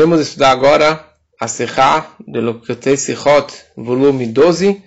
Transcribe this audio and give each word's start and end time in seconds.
Vamos 0.00 0.20
estudar 0.20 0.52
agora 0.52 1.04
a 1.40 1.48
Sechá 1.48 2.12
de 2.24 2.40
Lokutei 2.40 2.96
Sichot, 2.96 3.52
volume 3.76 4.28
12, 4.28 4.80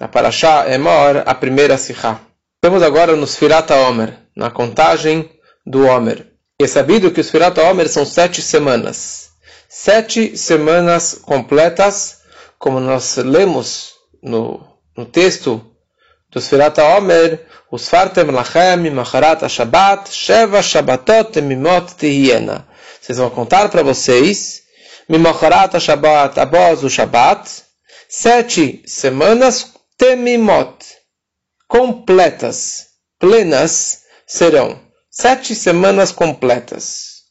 a 0.00 0.08
Parashá 0.08 0.68
Emor, 0.68 1.22
a 1.24 1.32
primeira 1.32 1.78
Sechá. 1.78 2.22
Estamos 2.56 2.82
agora 2.82 3.14
no 3.14 3.24
Sfirat 3.24 3.70
Omer, 3.70 4.18
na 4.34 4.50
contagem 4.50 5.30
do 5.64 5.86
Omer. 5.86 6.26
E 6.60 6.64
é 6.64 6.66
sabido 6.66 7.12
que 7.12 7.20
o 7.20 7.24
Sfirat 7.24 7.56
Omer 7.56 7.88
são 7.88 8.04
sete 8.04 8.42
semanas. 8.42 9.28
Sete 9.68 10.36
semanas 10.36 11.14
completas, 11.22 12.22
como 12.58 12.80
nós 12.80 13.16
lemos 13.16 13.92
no, 14.20 14.60
no 14.96 15.06
texto 15.06 15.64
do 16.32 16.40
Sfirat 16.40 16.80
Omer, 16.80 17.46
os 17.70 17.88
Fartem 17.88 18.24
Lachem, 18.24 18.90
Macharat 18.90 19.48
Shabbat, 19.48 20.12
Sheva 20.12 20.60
Shabbatot 20.60 21.40
Mimot 21.42 21.94
Tihiena 21.96 22.66
vocês 23.08 23.16
vão 23.16 23.30
contar 23.30 23.70
para 23.70 23.82
vocês, 23.82 24.64
Mimocharat 25.08 25.80
Shabbat, 25.80 26.38
após 26.38 26.84
o 26.84 26.90
Shabbat, 26.90 27.48
sete 28.06 28.82
semanas 28.86 29.72
temimot, 29.96 30.84
completas, 31.66 32.88
plenas, 33.18 34.02
serão 34.26 34.78
sete 35.10 35.54
semanas 35.54 36.12
completas. 36.12 37.22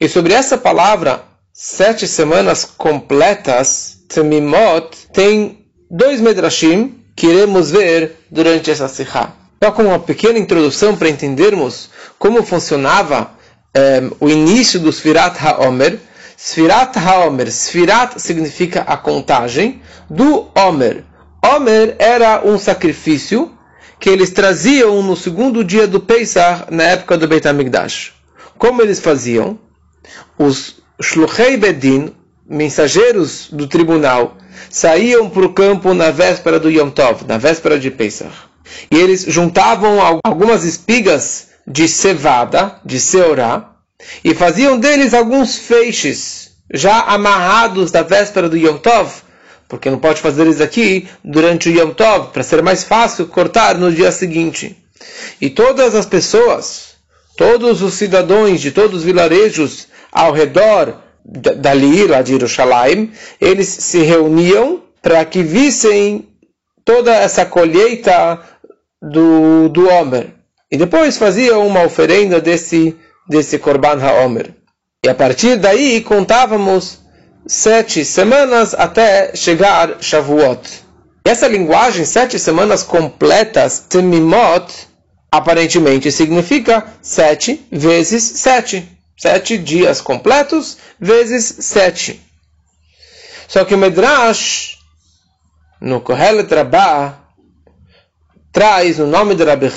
E 0.00 0.08
sobre 0.08 0.34
essa 0.34 0.56
palavra, 0.56 1.24
sete 1.52 2.06
semanas 2.06 2.64
completas, 2.64 4.04
temimot, 4.08 5.08
tem 5.12 5.66
dois 5.90 6.20
medrashim 6.20 7.04
que 7.16 7.26
iremos 7.26 7.72
ver 7.72 8.18
durante 8.30 8.70
essa 8.70 8.86
sikha. 8.86 9.32
Só 9.60 9.72
com 9.72 9.82
uma 9.82 9.98
pequena 9.98 10.38
introdução 10.38 10.96
para 10.96 11.08
entendermos 11.08 11.90
como 12.20 12.44
funcionava 12.44 13.34
um, 13.74 14.26
o 14.26 14.28
início 14.28 14.78
do 14.78 14.92
Sfirat 14.92 15.36
HaOmer. 15.38 15.98
Sfirat 16.36 16.96
HaOmer, 16.96 17.50
Sfirat 17.50 18.18
significa 18.18 18.82
a 18.82 18.96
contagem, 18.96 19.80
do 20.10 20.48
Omer. 20.54 21.04
Omer 21.42 21.96
era 21.98 22.42
um 22.44 22.58
sacrifício 22.58 23.52
que 23.98 24.10
eles 24.10 24.30
traziam 24.30 25.02
no 25.02 25.16
segundo 25.16 25.64
dia 25.64 25.86
do 25.86 26.00
Pesach, 26.00 26.66
na 26.70 26.84
época 26.84 27.16
do 27.16 27.28
Beit 27.28 27.46
HaMikdash. 27.46 28.12
Como 28.58 28.82
eles 28.82 29.00
faziam? 29.00 29.58
Os 30.38 30.76
Shluchei 31.00 31.56
Bedin, 31.56 32.12
mensageiros 32.46 33.48
do 33.50 33.66
tribunal, 33.66 34.36
saíam 34.68 35.30
para 35.30 35.46
o 35.46 35.52
campo 35.52 35.94
na 35.94 36.10
véspera 36.10 36.60
do 36.60 36.70
Yom 36.70 36.90
Tov, 36.90 37.24
na 37.26 37.38
véspera 37.38 37.78
de 37.78 37.90
Pesach. 37.90 38.34
E 38.90 38.96
eles 38.96 39.24
juntavam 39.24 39.98
algumas 40.22 40.64
espigas 40.64 41.53
de 41.66 41.88
cevada, 41.88 42.78
de 42.84 43.00
seorá, 43.00 43.74
e 44.22 44.34
faziam 44.34 44.78
deles 44.78 45.14
alguns 45.14 45.56
feixes, 45.56 46.52
já 46.72 47.00
amarrados 47.00 47.90
da 47.90 48.02
véspera 48.02 48.48
do 48.48 48.56
Yom 48.56 48.78
Tov, 48.78 49.22
porque 49.68 49.90
não 49.90 49.98
pode 49.98 50.20
fazer 50.20 50.42
eles 50.42 50.60
aqui 50.60 51.08
durante 51.24 51.68
o 51.68 51.72
Yom 51.72 51.90
Tov, 51.90 52.32
para 52.32 52.42
ser 52.42 52.62
mais 52.62 52.84
fácil 52.84 53.26
cortar 53.26 53.76
no 53.78 53.92
dia 53.92 54.12
seguinte. 54.12 54.76
E 55.40 55.50
todas 55.50 55.94
as 55.94 56.06
pessoas, 56.06 56.94
todos 57.36 57.82
os 57.82 57.94
cidadãos 57.94 58.60
de 58.60 58.70
todos 58.70 58.98
os 58.98 59.04
vilarejos 59.04 59.88
ao 60.12 60.32
redor 60.32 61.00
dali, 61.24 62.06
lá 62.06 62.22
de 62.22 62.32
Jerusalém, 62.32 63.12
eles 63.40 63.68
se 63.68 63.98
reuniam 64.02 64.82
para 65.00 65.24
que 65.24 65.42
vissem 65.42 66.28
toda 66.84 67.14
essa 67.14 67.46
colheita 67.46 68.40
do, 69.00 69.68
do 69.68 69.88
Homer. 69.88 70.33
E 70.74 70.76
depois 70.76 71.16
fazia 71.16 71.56
uma 71.56 71.84
oferenda 71.84 72.40
desse, 72.40 72.96
desse 73.28 73.60
Korban 73.60 73.96
HaOmer. 73.96 74.52
E 75.04 75.08
a 75.08 75.14
partir 75.14 75.54
daí 75.54 76.00
contávamos 76.00 76.98
sete 77.46 78.04
semanas 78.04 78.74
até 78.74 79.36
chegar 79.36 80.02
Shavuot. 80.02 80.82
E 81.24 81.30
essa 81.30 81.46
linguagem, 81.46 82.04
sete 82.04 82.40
semanas 82.40 82.82
completas, 82.82 83.86
Temimot, 83.88 84.88
aparentemente 85.30 86.10
significa 86.10 86.84
sete 87.00 87.64
vezes 87.70 88.24
sete. 88.24 88.84
Sete 89.16 89.56
dias 89.56 90.00
completos 90.00 90.78
vezes 90.98 91.54
sete. 91.60 92.20
Só 93.46 93.64
que 93.64 93.76
o 93.76 93.78
Medrash, 93.78 94.78
no 95.80 96.00
Kohelet 96.00 96.52
Rabbah, 96.52 97.16
traz 98.50 98.98
o 98.98 99.06
nome 99.06 99.36
de 99.36 99.44
Rabbi 99.44 99.70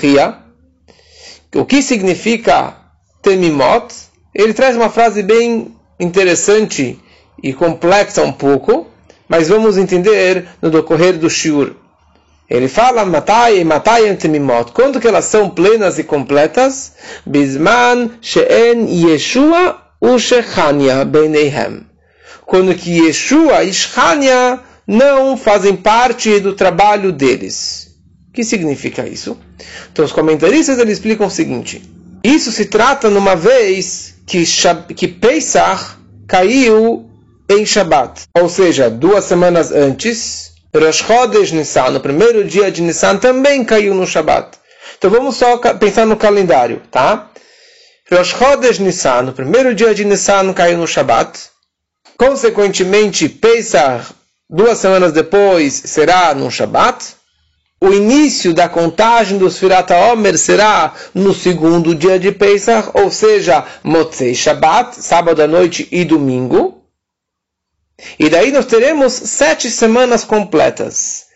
o 1.54 1.64
que 1.64 1.82
significa 1.82 2.76
temimot, 3.22 3.94
ele 4.34 4.52
traz 4.52 4.76
uma 4.76 4.90
frase 4.90 5.22
bem 5.22 5.74
interessante 5.98 6.98
e 7.42 7.52
complexa 7.52 8.22
um 8.22 8.32
pouco, 8.32 8.86
mas 9.28 9.48
vamos 9.48 9.76
entender 9.76 10.46
no 10.60 10.70
decorrer 10.70 11.18
do 11.18 11.30
shiur. 11.30 11.74
Ele 12.48 12.68
fala 12.68 13.04
matai 13.04 13.58
e 13.58 13.64
matai 13.64 14.14
temimot. 14.16 14.72
Quando 14.72 15.00
que 15.00 15.06
elas 15.06 15.26
são 15.26 15.50
plenas 15.50 15.98
e 15.98 16.04
completas? 16.04 16.94
Bisman 17.26 18.12
she'en 18.22 18.86
Yeshua 18.88 19.76
ushechania 20.00 21.04
beneihem. 21.04 21.86
Quando 22.46 22.74
que 22.74 23.04
Yeshua 23.04 23.64
e 23.64 23.72
Shechania 23.72 24.60
não 24.86 25.36
fazem 25.36 25.76
parte 25.76 26.40
do 26.40 26.54
trabalho 26.54 27.12
deles. 27.12 27.87
Que 28.38 28.44
significa 28.44 29.04
isso? 29.04 29.36
Então 29.92 30.04
os 30.04 30.12
comentaristas 30.12 30.78
eles 30.78 30.98
explicam 30.98 31.26
o 31.26 31.30
seguinte: 31.30 31.82
isso 32.22 32.52
se 32.52 32.66
trata 32.66 33.10
numa 33.10 33.34
vez 33.34 34.14
que, 34.24 34.44
que 34.94 35.08
Pesach 35.08 35.96
caiu 36.28 37.10
em 37.50 37.66
Shabat, 37.66 38.28
ou 38.40 38.48
seja, 38.48 38.88
duas 38.88 39.24
semanas 39.24 39.72
antes, 39.72 40.52
Rosh 40.72 40.98
Chodesh 40.98 41.50
Nissan, 41.50 41.90
no 41.90 41.98
primeiro 41.98 42.44
dia 42.44 42.70
de 42.70 42.80
Nissan, 42.80 43.16
também 43.16 43.64
caiu 43.64 43.92
no 43.92 44.06
Shabat. 44.06 44.56
Então 44.96 45.10
vamos 45.10 45.34
só 45.34 45.56
pensar 45.74 46.06
no 46.06 46.16
calendário, 46.16 46.80
tá? 46.92 47.32
Rosh 48.08 48.36
Chodesh 48.38 48.78
Nissan, 48.78 49.22
no 49.22 49.32
primeiro 49.32 49.74
dia 49.74 49.92
de 49.92 50.04
Nissan, 50.04 50.52
caiu 50.52 50.78
no 50.78 50.86
Shabat. 50.86 51.36
Consequentemente, 52.16 53.28
Pesach, 53.28 54.14
duas 54.48 54.78
semanas 54.78 55.10
depois, 55.10 55.74
será 55.74 56.32
no 56.36 56.48
Shabat 56.52 57.17
o 57.80 57.92
início 57.92 58.52
da 58.52 58.68
contagem 58.68 59.38
dos 59.38 59.58
Firat 59.58 59.90
Omer 59.92 60.36
será 60.36 60.94
no 61.14 61.32
segundo 61.32 61.94
dia 61.94 62.18
de 62.18 62.32
Pesach, 62.32 62.90
ou 62.94 63.10
seja, 63.10 63.64
Motzei 63.84 64.34
Shabbat, 64.34 64.96
sábado 64.96 65.40
à 65.40 65.46
noite 65.46 65.86
e 65.92 66.04
domingo. 66.04 66.82
E 68.18 68.28
daí 68.28 68.50
nós 68.50 68.66
teremos 68.66 69.12
sete 69.12 69.70
semanas 69.70 70.24
completas. 70.24 71.26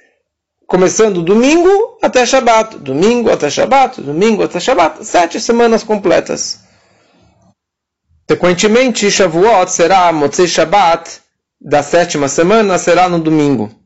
Começando 0.66 1.22
domingo 1.22 1.98
até 2.03 2.25
Shabbat, 2.26 2.78
domingo 2.78 3.30
até 3.30 3.48
Shabbat, 3.48 4.00
domingo 4.00 4.42
até 4.42 4.59
Shabbat, 4.59 5.04
sete 5.04 5.41
semanas 5.41 5.84
completas. 5.84 6.60
Sequentemente, 8.28 9.10
Shavuot 9.10 9.70
será 9.70 10.12
Motzei 10.12 10.48
Shabbat 10.48 11.20
da 11.60 11.82
sétima 11.82 12.26
semana, 12.28 12.78
será 12.78 13.09
no 13.09 13.20
domingo. 13.20 13.81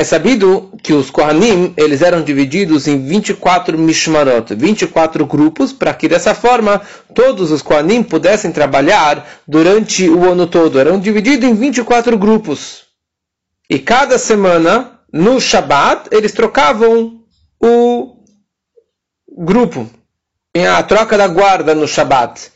É 0.00 0.04
sabido 0.04 0.70
que 0.80 0.92
os 0.92 1.10
Kohanim 1.10 1.74
eles 1.76 2.02
eram 2.02 2.22
divididos 2.22 2.86
em 2.86 3.04
24 3.04 3.76
Mishmarot, 3.76 4.54
24 4.54 5.26
grupos, 5.26 5.72
para 5.72 5.92
que 5.92 6.06
dessa 6.06 6.36
forma 6.36 6.80
todos 7.12 7.50
os 7.50 7.62
Kohanim 7.62 8.04
pudessem 8.04 8.52
trabalhar 8.52 9.28
durante 9.44 10.08
o 10.08 10.30
ano 10.30 10.46
todo. 10.46 10.78
Eram 10.78 11.00
divididos 11.00 11.48
em 11.48 11.52
24 11.52 12.16
grupos. 12.16 12.84
E 13.68 13.80
cada 13.80 14.18
semana, 14.18 15.00
no 15.12 15.40
Shabat, 15.40 16.10
eles 16.12 16.30
trocavam 16.30 17.24
o 17.60 18.22
grupo. 19.36 19.90
A 20.76 20.82
troca 20.84 21.18
da 21.18 21.26
guarda 21.26 21.74
no 21.74 21.88
Shabat. 21.88 22.52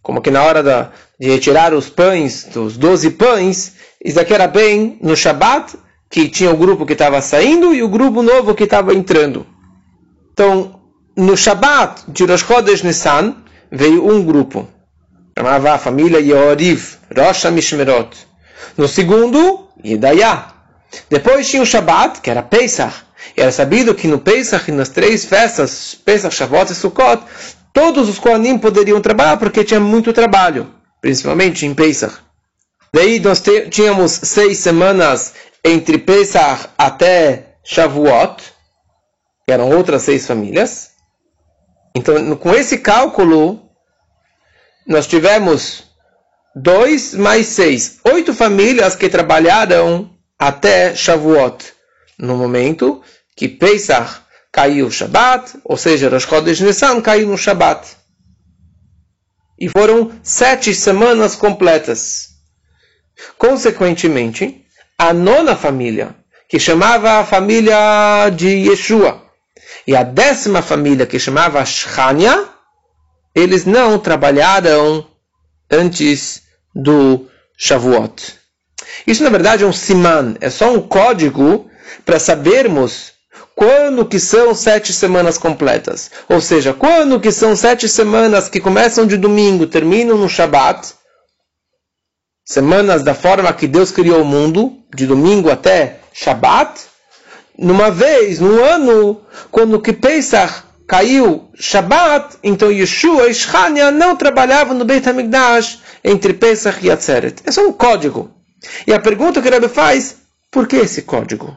Como 0.00 0.22
que 0.22 0.30
na 0.30 0.42
hora 0.42 0.62
da, 0.62 0.92
de 1.20 1.28
retirar 1.28 1.74
os 1.74 1.90
pães, 1.90 2.48
os 2.56 2.78
12 2.78 3.10
pães, 3.10 3.74
isso 4.02 4.18
aqui 4.18 4.32
era 4.32 4.48
bem 4.48 4.98
no 5.02 5.14
Shabat 5.14 5.76
que 6.10 6.28
tinha 6.28 6.50
o 6.50 6.56
grupo 6.56 6.84
que 6.84 6.94
estava 6.94 7.22
saindo 7.22 7.72
e 7.72 7.82
o 7.82 7.88
grupo 7.88 8.20
novo 8.20 8.54
que 8.54 8.64
estava 8.64 8.92
entrando. 8.92 9.46
Então, 10.32 10.80
no 11.16 11.36
Shabat 11.36 12.02
de 12.08 12.24
Rosh 12.24 12.42
Chodesh 12.42 12.82
Nissan, 12.82 13.36
veio 13.70 14.06
um 14.06 14.22
grupo. 14.24 14.68
Chamava 15.38 15.72
a 15.72 15.78
família 15.78 16.18
Yoriv, 16.18 16.96
Rosh 17.16 17.44
Mishmerot. 17.44 18.16
No 18.76 18.88
segundo, 18.88 19.68
Yedaya. 19.84 20.46
Depois 21.08 21.48
tinha 21.48 21.62
o 21.62 21.66
Shabat, 21.66 22.20
que 22.20 22.28
era 22.30 22.42
Pesach. 22.42 23.04
E 23.36 23.40
era 23.40 23.52
sabido 23.52 23.94
que 23.94 24.08
no 24.08 24.18
Pesach 24.18 24.68
e 24.68 24.72
nas 24.72 24.88
três 24.88 25.24
festas, 25.24 25.94
Pesach, 25.94 26.34
Shavuot 26.34 26.72
e 26.72 26.74
Sukkot, 26.74 27.22
todos 27.72 28.08
os 28.08 28.18
Kohanim 28.18 28.58
poderiam 28.58 29.00
trabalhar 29.00 29.36
porque 29.36 29.62
tinha 29.62 29.78
muito 29.78 30.12
trabalho, 30.12 30.66
principalmente 31.00 31.64
em 31.64 31.74
Pesach. 31.74 32.16
Daí 32.92 33.20
nós 33.20 33.40
tínhamos 33.70 34.10
seis 34.10 34.58
semanas 34.58 35.34
entre 35.64 35.98
Pesach 35.98 36.68
até 36.76 37.56
Shavuot, 37.62 38.42
que 39.46 39.52
eram 39.52 39.70
outras 39.70 40.02
seis 40.02 40.26
famílias. 40.26 40.90
Então, 41.94 42.36
com 42.36 42.54
esse 42.54 42.78
cálculo, 42.78 43.68
nós 44.86 45.06
tivemos 45.06 45.84
dois 46.54 47.14
mais 47.14 47.46
seis, 47.46 47.98
oito 48.04 48.32
famílias 48.34 48.96
que 48.96 49.08
trabalharam 49.08 50.10
até 50.38 50.94
Shavuot, 50.94 51.72
no 52.18 52.36
momento 52.36 53.02
que 53.36 53.48
Pesach 53.48 54.20
caiu 54.52 54.90
Shabat, 54.90 55.58
ou 55.64 55.76
seja, 55.76 56.08
Rosh 56.08 56.26
Chodesh 56.26 56.60
Nissan 56.60 57.00
caiu 57.00 57.28
no 57.28 57.38
Shabat. 57.38 57.96
E 59.58 59.68
foram 59.68 60.10
sete 60.22 60.74
semanas 60.74 61.36
completas. 61.36 62.30
Consequentemente, 63.36 64.64
a 65.00 65.14
nona 65.14 65.56
família, 65.56 66.14
que 66.46 66.58
chamava 66.58 67.12
a 67.12 67.24
família 67.24 68.28
de 68.36 68.48
Yeshua, 68.68 69.22
e 69.86 69.96
a 69.96 70.02
décima 70.02 70.60
família, 70.60 71.06
que 71.06 71.18
chamava 71.18 71.64
Shchania, 71.64 72.44
eles 73.34 73.64
não 73.64 73.98
trabalharam 73.98 75.06
antes 75.70 76.42
do 76.74 77.26
Shavuot. 77.56 78.34
Isso, 79.06 79.24
na 79.24 79.30
verdade, 79.30 79.64
é 79.64 79.66
um 79.66 79.72
siman, 79.72 80.34
é 80.38 80.50
só 80.50 80.70
um 80.70 80.82
código 80.82 81.70
para 82.04 82.18
sabermos 82.18 83.12
quando 83.54 84.04
que 84.04 84.20
são 84.20 84.54
sete 84.54 84.92
semanas 84.92 85.38
completas. 85.38 86.10
Ou 86.28 86.42
seja, 86.42 86.74
quando 86.74 87.18
que 87.18 87.32
são 87.32 87.56
sete 87.56 87.88
semanas 87.88 88.50
que 88.50 88.60
começam 88.60 89.06
de 89.06 89.16
domingo, 89.16 89.66
terminam 89.66 90.18
no 90.18 90.28
Shabat, 90.28 90.92
semanas 92.50 93.04
da 93.04 93.14
forma 93.14 93.52
que 93.52 93.68
Deus 93.68 93.92
criou 93.92 94.22
o 94.22 94.24
mundo, 94.24 94.76
de 94.92 95.06
domingo 95.06 95.48
até 95.48 96.00
Shabat, 96.12 96.80
numa 97.56 97.92
vez, 97.92 98.40
num 98.40 98.64
ano, 98.64 99.20
quando 99.52 99.80
que 99.80 99.92
Pesach 99.92 100.64
caiu 100.84 101.48
Shabat, 101.54 102.38
então 102.42 102.72
Yeshua 102.72 103.28
e 103.28 103.34
Shania 103.34 103.92
não 103.92 104.16
trabalhavam 104.16 104.76
no 104.76 104.84
Beit 104.84 105.08
HaMikdash 105.08 105.78
entre 106.02 106.34
Pesach 106.34 106.84
e 106.84 106.90
Atzeret. 106.90 107.40
É 107.46 107.52
só 107.52 107.64
um 107.68 107.72
código. 107.72 108.32
E 108.84 108.92
a 108.92 108.98
pergunta 108.98 109.40
que 109.40 109.46
o 109.46 109.50
Rebbe 109.52 109.68
faz, 109.68 110.16
por 110.50 110.66
que 110.66 110.74
esse 110.74 111.02
código? 111.02 111.56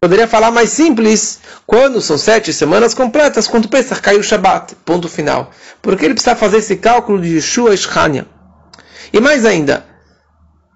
Poderia 0.00 0.26
falar 0.26 0.50
mais 0.50 0.70
simples, 0.70 1.38
quando 1.64 2.00
são 2.00 2.18
sete 2.18 2.52
semanas 2.52 2.94
completas, 2.94 3.46
quando 3.46 3.68
Pesach 3.68 4.02
caiu 4.02 4.24
Shabat, 4.24 4.74
ponto 4.84 5.08
final. 5.08 5.52
Por 5.80 5.96
que 5.96 6.04
ele 6.04 6.14
precisa 6.14 6.34
fazer 6.34 6.56
esse 6.56 6.78
cálculo 6.78 7.20
de 7.20 7.36
Yeshua 7.36 7.72
e 7.72 7.78
Shania? 7.78 8.39
E 9.12 9.20
mais 9.20 9.44
ainda, 9.44 9.84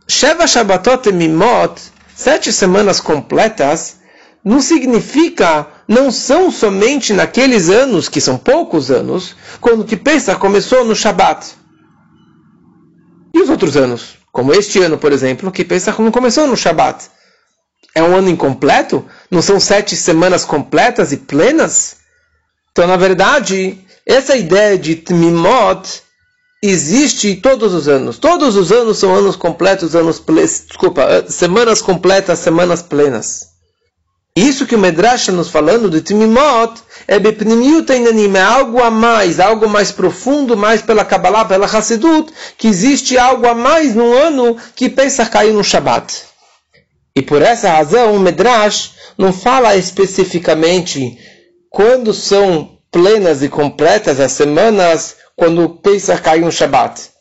Sheva 0.08 0.46
Shabbatot 0.46 1.10
Mimot, 1.12 1.80
sete 2.14 2.52
semanas 2.52 3.00
completas, 3.00 4.00
não 4.44 4.60
significa, 4.60 5.66
não 5.88 6.10
são 6.10 6.50
somente 6.50 7.12
naqueles 7.12 7.70
anos, 7.70 8.08
que 8.08 8.20
são 8.20 8.36
poucos 8.36 8.90
anos, 8.90 9.34
quando 9.60 9.84
que 9.84 9.96
Pesach 9.96 10.38
começou 10.38 10.84
no 10.84 10.94
Shabat. 10.94 11.54
E 13.32 13.40
os 13.40 13.48
outros 13.48 13.76
anos? 13.76 14.18
Como 14.30 14.52
este 14.52 14.82
ano, 14.82 14.98
por 14.98 15.12
exemplo, 15.12 15.50
que 15.50 15.64
Pesach 15.64 16.00
não 16.02 16.10
começou 16.10 16.46
no 16.46 16.56
Shabat. 16.56 17.06
É 17.94 18.02
um 18.02 18.14
ano 18.16 18.28
incompleto? 18.28 19.06
Não 19.30 19.40
são 19.40 19.58
sete 19.58 19.96
semanas 19.96 20.44
completas 20.44 21.12
e 21.12 21.16
plenas? 21.16 21.96
Então, 22.72 22.86
na 22.86 22.96
verdade, 22.96 23.78
essa 24.04 24.36
ideia 24.36 24.76
de 24.76 24.96
Tmimot 24.96 26.03
existe 26.66 27.36
todos 27.36 27.74
os 27.74 27.88
anos. 27.88 28.18
Todos 28.18 28.56
os 28.56 28.72
anos 28.72 28.96
são 28.98 29.14
anos 29.14 29.36
completos, 29.36 29.94
anos 29.94 30.22
desculpa, 30.66 31.02
eh, 31.02 31.24
semanas 31.28 31.82
completas, 31.82 32.38
semanas 32.38 32.80
plenas. 32.80 33.52
Isso 34.34 34.66
que 34.66 34.74
o 34.74 34.78
Medrash 34.78 35.28
nos 35.28 35.48
falando 35.48 35.88
de 35.88 36.00
Timimot 36.00 36.82
é 37.06 37.16
é 37.16 38.40
algo 38.40 38.82
a 38.82 38.90
mais, 38.90 39.38
algo 39.38 39.68
mais 39.68 39.92
profundo, 39.92 40.56
mais 40.56 40.82
pela 40.82 41.04
Kabbalah, 41.04 41.44
pela 41.44 41.66
Hassidut, 41.66 42.32
que 42.58 42.66
existe 42.66 43.16
algo 43.16 43.46
a 43.46 43.54
mais 43.54 43.94
no 43.94 44.12
ano 44.12 44.56
que 44.74 44.88
pensa 44.88 45.26
cair 45.26 45.52
no 45.52 45.62
Shabat. 45.62 46.24
E 47.14 47.22
por 47.22 47.42
essa 47.42 47.70
razão 47.70 48.16
o 48.16 48.18
Medrash 48.18 48.92
não 49.16 49.32
fala 49.32 49.76
especificamente 49.76 51.16
quando 51.70 52.12
são 52.12 52.78
plenas 52.90 53.42
e 53.42 53.48
completas 53.48 54.18
as 54.18 54.32
semanas 54.32 55.16
quando 55.36 55.68
Pesach 55.68 56.22
cai 56.22 56.40
no 56.40 56.52
Shabat. 56.52 57.14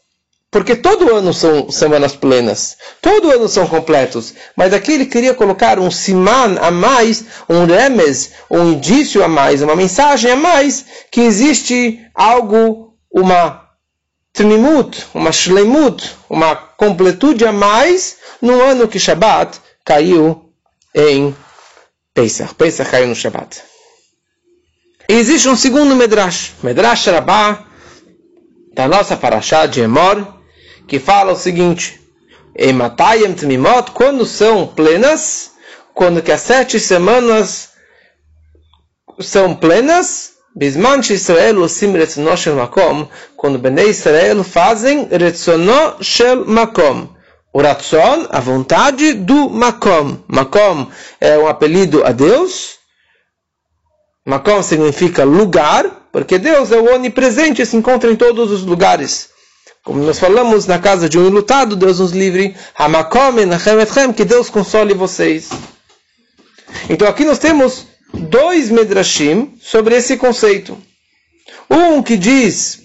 Porque 0.53 0.75
todo 0.75 1.15
ano 1.15 1.33
são 1.33 1.71
semanas 1.71 2.15
plenas, 2.15 2.77
todo 3.01 3.31
ano 3.31 3.47
são 3.47 3.65
completos. 3.67 4.35
Mas 4.55 4.71
aqui 4.71 4.91
ele 4.91 5.07
queria 5.07 5.33
colocar 5.33 5.79
um 5.79 5.89
siman 5.89 6.59
a 6.61 6.69
mais, 6.69 7.25
um 7.49 7.65
remes, 7.65 8.33
um 8.51 8.73
indício 8.73 9.23
a 9.23 9.27
mais, 9.27 9.63
uma 9.63 9.75
mensagem 9.75 10.31
a 10.31 10.35
mais, 10.35 10.85
que 11.09 11.21
existe 11.21 12.05
algo, 12.13 12.93
uma 13.11 13.67
trimimut, 14.31 15.07
uma 15.11 15.31
shlemut, 15.31 16.15
uma 16.29 16.55
completude 16.55 17.45
a 17.45 17.51
mais, 17.51 18.17
no 18.39 18.61
ano 18.61 18.87
que 18.87 18.99
Shabat 18.99 19.59
caiu 19.83 20.53
em 20.93 21.35
Pesach. 22.13 22.53
Pesach 22.53 22.91
caiu 22.91 23.07
no 23.07 23.15
Shabat. 23.15 23.59
E 25.09 25.13
existe 25.13 25.49
um 25.49 25.55
segundo 25.55 25.95
Medrash, 25.95 26.51
Medrash 26.61 27.07
Rabbah, 27.07 27.72
da 28.73 28.87
nossa 28.87 29.15
paraxá 29.15 29.65
de 29.65 29.81
Emor, 29.81 30.27
que 30.87 30.99
fala 30.99 31.33
o 31.33 31.37
seguinte: 31.37 32.01
Ematayem 32.55 33.33
Tmimot, 33.33 33.91
quando 33.91 34.25
são 34.25 34.67
plenas, 34.67 35.51
quando 35.93 36.21
que 36.21 36.31
as 36.31 36.41
sete 36.41 36.79
semanas 36.79 37.69
são 39.19 39.55
plenas, 39.55 40.33
Bisman 40.55 40.99
Israel 41.09 41.61
osim 41.63 41.93
retzono 41.93 42.37
shel 42.37 42.55
makom, 42.55 43.07
quando 43.35 43.57
Bnei 43.57 43.89
Israel 43.89 44.43
fazem 44.43 45.07
retzono 45.09 45.97
shel 46.01 46.45
makom. 46.45 47.09
O 47.51 47.61
ratzon, 47.61 48.27
a 48.29 48.39
vontade 48.39 49.13
do 49.13 49.49
makom. 49.49 50.17
Makom 50.27 50.87
é 51.19 51.37
um 51.37 51.47
apelido 51.47 52.03
a 52.03 52.11
Deus. 52.11 52.77
Makom 54.25 54.63
significa 54.63 55.25
lugar, 55.25 56.07
porque 56.11 56.37
Deus 56.37 56.71
é 56.71 56.77
o 56.77 56.93
onipresente 56.93 57.61
e 57.61 57.65
se 57.65 57.75
encontra 57.75 58.09
em 58.11 58.15
todos 58.15 58.51
os 58.51 58.63
lugares. 58.63 59.29
Como 59.83 60.01
nós 60.01 60.17
falamos 60.17 60.65
na 60.65 60.79
casa 60.79 61.09
de 61.09 61.19
um 61.19 61.27
ilutado, 61.27 61.75
Deus 61.75 61.99
nos 61.99 62.11
livre. 62.11 62.55
Que 64.15 64.23
Deus 64.23 64.49
console 64.49 64.93
vocês. 64.93 65.49
Então 66.89 67.07
aqui 67.07 67.25
nós 67.25 67.37
temos 67.37 67.85
dois 68.13 68.69
medrashim 68.69 69.53
sobre 69.61 69.95
esse 69.97 70.15
conceito. 70.15 70.77
Um 71.69 72.01
que 72.01 72.15
diz, 72.15 72.81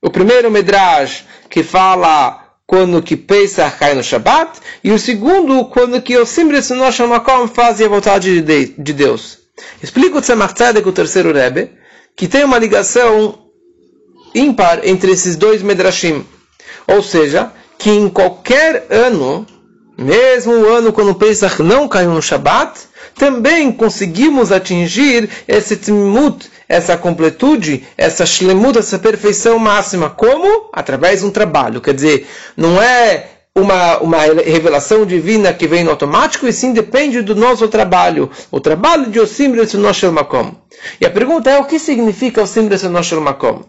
o 0.00 0.10
primeiro 0.10 0.50
medrash 0.50 1.24
que 1.50 1.62
fala 1.62 2.46
quando 2.66 3.02
que 3.02 3.16
Pesach 3.16 3.78
cai 3.78 3.94
no 3.94 4.02
Shabat, 4.02 4.60
e 4.84 4.90
o 4.90 4.98
segundo 4.98 5.66
quando 5.66 6.00
que 6.00 6.16
Osim 6.16 6.50
Retsunosh 6.50 7.00
Makom 7.00 7.48
fazem 7.48 7.86
a 7.86 7.90
vontade 7.90 8.40
de 8.42 8.92
Deus. 8.92 9.47
Explica 9.82 10.18
o 10.18 10.20
Tzemach 10.20 10.54
Tzedek, 10.54 10.88
o 10.88 10.92
terceiro 10.92 11.32
Rebbe, 11.32 11.70
que 12.16 12.28
tem 12.28 12.44
uma 12.44 12.58
ligação 12.58 13.38
ímpar 14.34 14.80
entre 14.84 15.12
esses 15.12 15.36
dois 15.36 15.62
medrashim. 15.62 16.24
Ou 16.86 17.02
seja, 17.02 17.52
que 17.78 17.90
em 17.90 18.08
qualquer 18.08 18.86
ano, 18.90 19.46
mesmo 19.96 20.52
o 20.52 20.68
ano 20.68 20.92
quando 20.92 21.10
o 21.10 21.14
Pesach 21.14 21.62
não 21.62 21.88
caiu 21.88 22.10
no 22.10 22.22
Shabat, 22.22 22.80
também 23.14 23.72
conseguimos 23.72 24.52
atingir 24.52 25.28
esse 25.46 25.76
tmimut, 25.76 26.50
essa 26.68 26.96
completude, 26.96 27.86
essa 27.96 28.24
shlemut, 28.24 28.78
essa 28.78 28.98
perfeição 28.98 29.58
máxima. 29.58 30.10
Como? 30.10 30.70
Através 30.72 31.20
de 31.20 31.26
um 31.26 31.30
trabalho. 31.30 31.80
Quer 31.80 31.94
dizer, 31.94 32.26
não 32.56 32.80
é 32.80 33.37
uma, 33.60 33.98
uma 33.98 34.18
revelação 34.18 35.04
divina 35.04 35.52
que 35.52 35.66
vem 35.66 35.84
no 35.84 35.90
automático, 35.90 36.46
e 36.46 36.52
sim 36.52 36.72
depende 36.72 37.22
do 37.22 37.34
nosso 37.34 37.68
trabalho. 37.68 38.30
O 38.50 38.60
trabalho 38.60 39.10
de 39.10 39.20
Osim 39.20 39.52
Retsunoshel 39.54 40.12
Makom. 40.12 40.52
E 41.00 41.06
a 41.06 41.10
pergunta 41.10 41.50
é, 41.50 41.58
o 41.58 41.64
que 41.64 41.78
significa 41.78 42.42
Osim 42.42 42.68
Retsunoshel 42.68 43.20
Makom? 43.20 43.62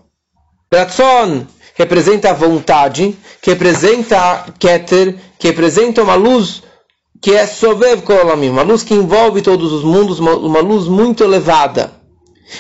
Ratzon 0.72 1.48
representa 1.76 2.30
a 2.30 2.34
vontade, 2.34 3.18
que 3.42 3.52
representa 3.52 4.46
Keter, 4.60 5.16
que 5.38 5.48
representa 5.48 6.04
uma 6.04 6.16
luz 6.16 6.62
que 7.22 7.34
é 7.34 7.46
Sovev 7.48 8.02
Kolamim, 8.04 8.50
uma 8.50 8.62
luz 8.62 8.84
que 8.84 8.94
envolve 8.94 9.42
todos 9.42 9.74
os 9.74 9.84
mundos, 9.84 10.20
uma, 10.20 10.36
uma 10.36 10.60
luz 10.60 10.88
muito 10.88 11.24
elevada. 11.24 11.92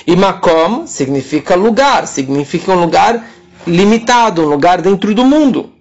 E 0.05 0.15
Makom 0.15 0.85
significa 0.85 1.55
lugar, 1.55 2.07
significa 2.07 2.71
um 2.71 2.79
lugar 2.79 3.25
limitado, 3.65 4.41
um 4.41 4.49
lugar 4.49 4.81
dentro 4.81 5.13
do 5.13 5.23
mundo. 5.23 5.71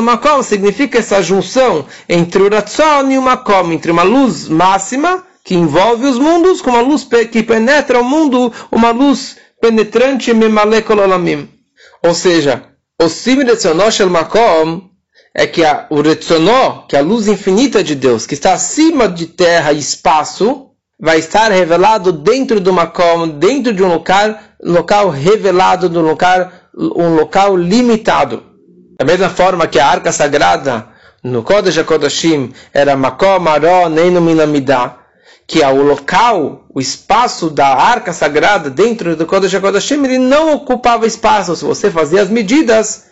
Makom 0.00 0.42
significa 0.42 0.98
essa 0.98 1.22
junção 1.22 1.86
entre 2.08 2.42
o 2.42 2.50
Ratzon 2.50 3.10
e 3.10 3.18
o 3.18 3.22
Makom, 3.22 3.72
entre 3.72 3.92
uma 3.92 4.02
luz 4.02 4.48
máxima 4.48 5.24
que 5.44 5.54
envolve 5.54 6.06
os 6.06 6.18
mundos 6.18 6.62
com 6.62 6.70
uma 6.70 6.80
luz 6.80 7.06
que 7.30 7.42
penetra 7.42 8.00
o 8.00 8.04
mundo, 8.04 8.50
uma 8.72 8.90
luz 8.90 9.36
penetrante 9.60 10.32
Memalekolamim. 10.32 11.48
Ou 12.02 12.14
seja, 12.14 12.64
o 13.00 13.08
sim 13.08 13.44
Retzonosh 13.44 14.00
Makom 14.00 14.88
é 15.34 15.46
que 15.46 15.64
a, 15.64 15.86
o 15.90 16.00
Retzonó, 16.00 16.86
que 16.88 16.96
é 16.96 17.00
a 17.00 17.02
luz 17.02 17.28
infinita 17.28 17.84
de 17.84 17.94
Deus, 17.94 18.26
que 18.26 18.34
está 18.34 18.54
acima 18.54 19.08
de 19.08 19.26
terra 19.26 19.72
e 19.72 19.78
espaço, 19.78 20.70
vai 20.98 21.18
estar 21.18 21.50
revelado 21.50 22.12
dentro 22.12 22.58
do 22.60 22.72
Makom, 22.72 23.28
dentro 23.28 23.72
de 23.72 23.82
um 23.82 23.88
local, 23.88 24.38
local 24.62 25.10
revelado, 25.10 25.90
no 25.90 26.00
lugar 26.00 26.70
um 26.74 27.14
local 27.14 27.56
limitado. 27.56 28.53
Da 28.98 29.04
mesma 29.04 29.28
forma 29.28 29.66
que 29.66 29.78
a 29.78 29.86
arca 29.86 30.12
sagrada 30.12 30.86
no 31.22 31.42
Kodesh 31.42 31.78
HaKodashim 31.78 32.52
era 32.72 32.96
Makom 32.96 33.48
Aró 33.48 33.88
Neinu 33.88 34.20
Minamidah, 34.20 34.98
que 35.46 35.62
é 35.62 35.68
o 35.68 35.82
local, 35.82 36.64
o 36.72 36.80
espaço 36.80 37.50
da 37.50 37.74
arca 37.74 38.12
sagrada 38.12 38.70
dentro 38.70 39.16
do 39.16 39.26
Kodesh 39.26 39.54
HaKodashim, 39.54 40.04
ele 40.04 40.18
não 40.18 40.54
ocupava 40.54 41.06
espaço. 41.06 41.56
Se 41.56 41.64
você 41.64 41.90
fazia 41.90 42.22
as 42.22 42.28
medidas, 42.28 43.06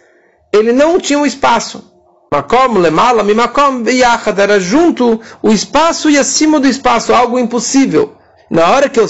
ele 0.53 0.73
não 0.73 1.01
tinha 1.01 1.19
um 1.19 1.27
espaço. 1.27 1.91
Makom 2.33 2.79
lemala 2.79 3.23
mimakom 3.23 3.83
biyachad, 3.83 4.39
era 4.41 4.61
junto 4.61 5.21
o 5.43 5.51
espaço 5.51 6.09
e 6.09 6.17
acima 6.17 6.61
do 6.61 6.69
espaço, 6.69 7.13
algo 7.13 7.39
impossível. 7.39 8.17
Na 8.53 8.69
hora 8.69 8.87
que 8.87 9.01
eu 9.01 9.07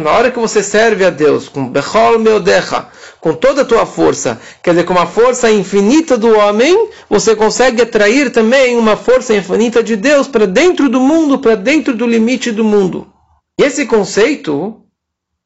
na 0.00 0.10
hora 0.12 0.30
que 0.30 0.38
você 0.38 0.62
serve 0.62 1.04
a 1.04 1.10
Deus 1.10 1.46
com 1.46 1.68
bechol 1.68 2.18
meodecha, 2.18 2.86
com 3.20 3.34
toda 3.34 3.60
a 3.60 3.64
tua 3.66 3.84
força, 3.84 4.40
quer 4.62 4.70
dizer, 4.70 4.84
com 4.84 4.94
uma 4.94 5.04
força 5.04 5.50
infinita 5.50 6.16
do 6.16 6.34
homem, 6.34 6.88
você 7.10 7.36
consegue 7.36 7.82
atrair 7.82 8.32
também 8.32 8.78
uma 8.78 8.96
força 8.96 9.34
infinita 9.34 9.82
de 9.82 9.94
Deus 9.94 10.26
para 10.26 10.46
dentro 10.46 10.88
do 10.88 10.98
mundo, 10.98 11.38
para 11.38 11.54
dentro 11.54 11.94
do 11.94 12.06
limite 12.06 12.50
do 12.50 12.64
mundo. 12.64 13.12
E 13.60 13.62
esse 13.62 13.84
conceito 13.84 14.82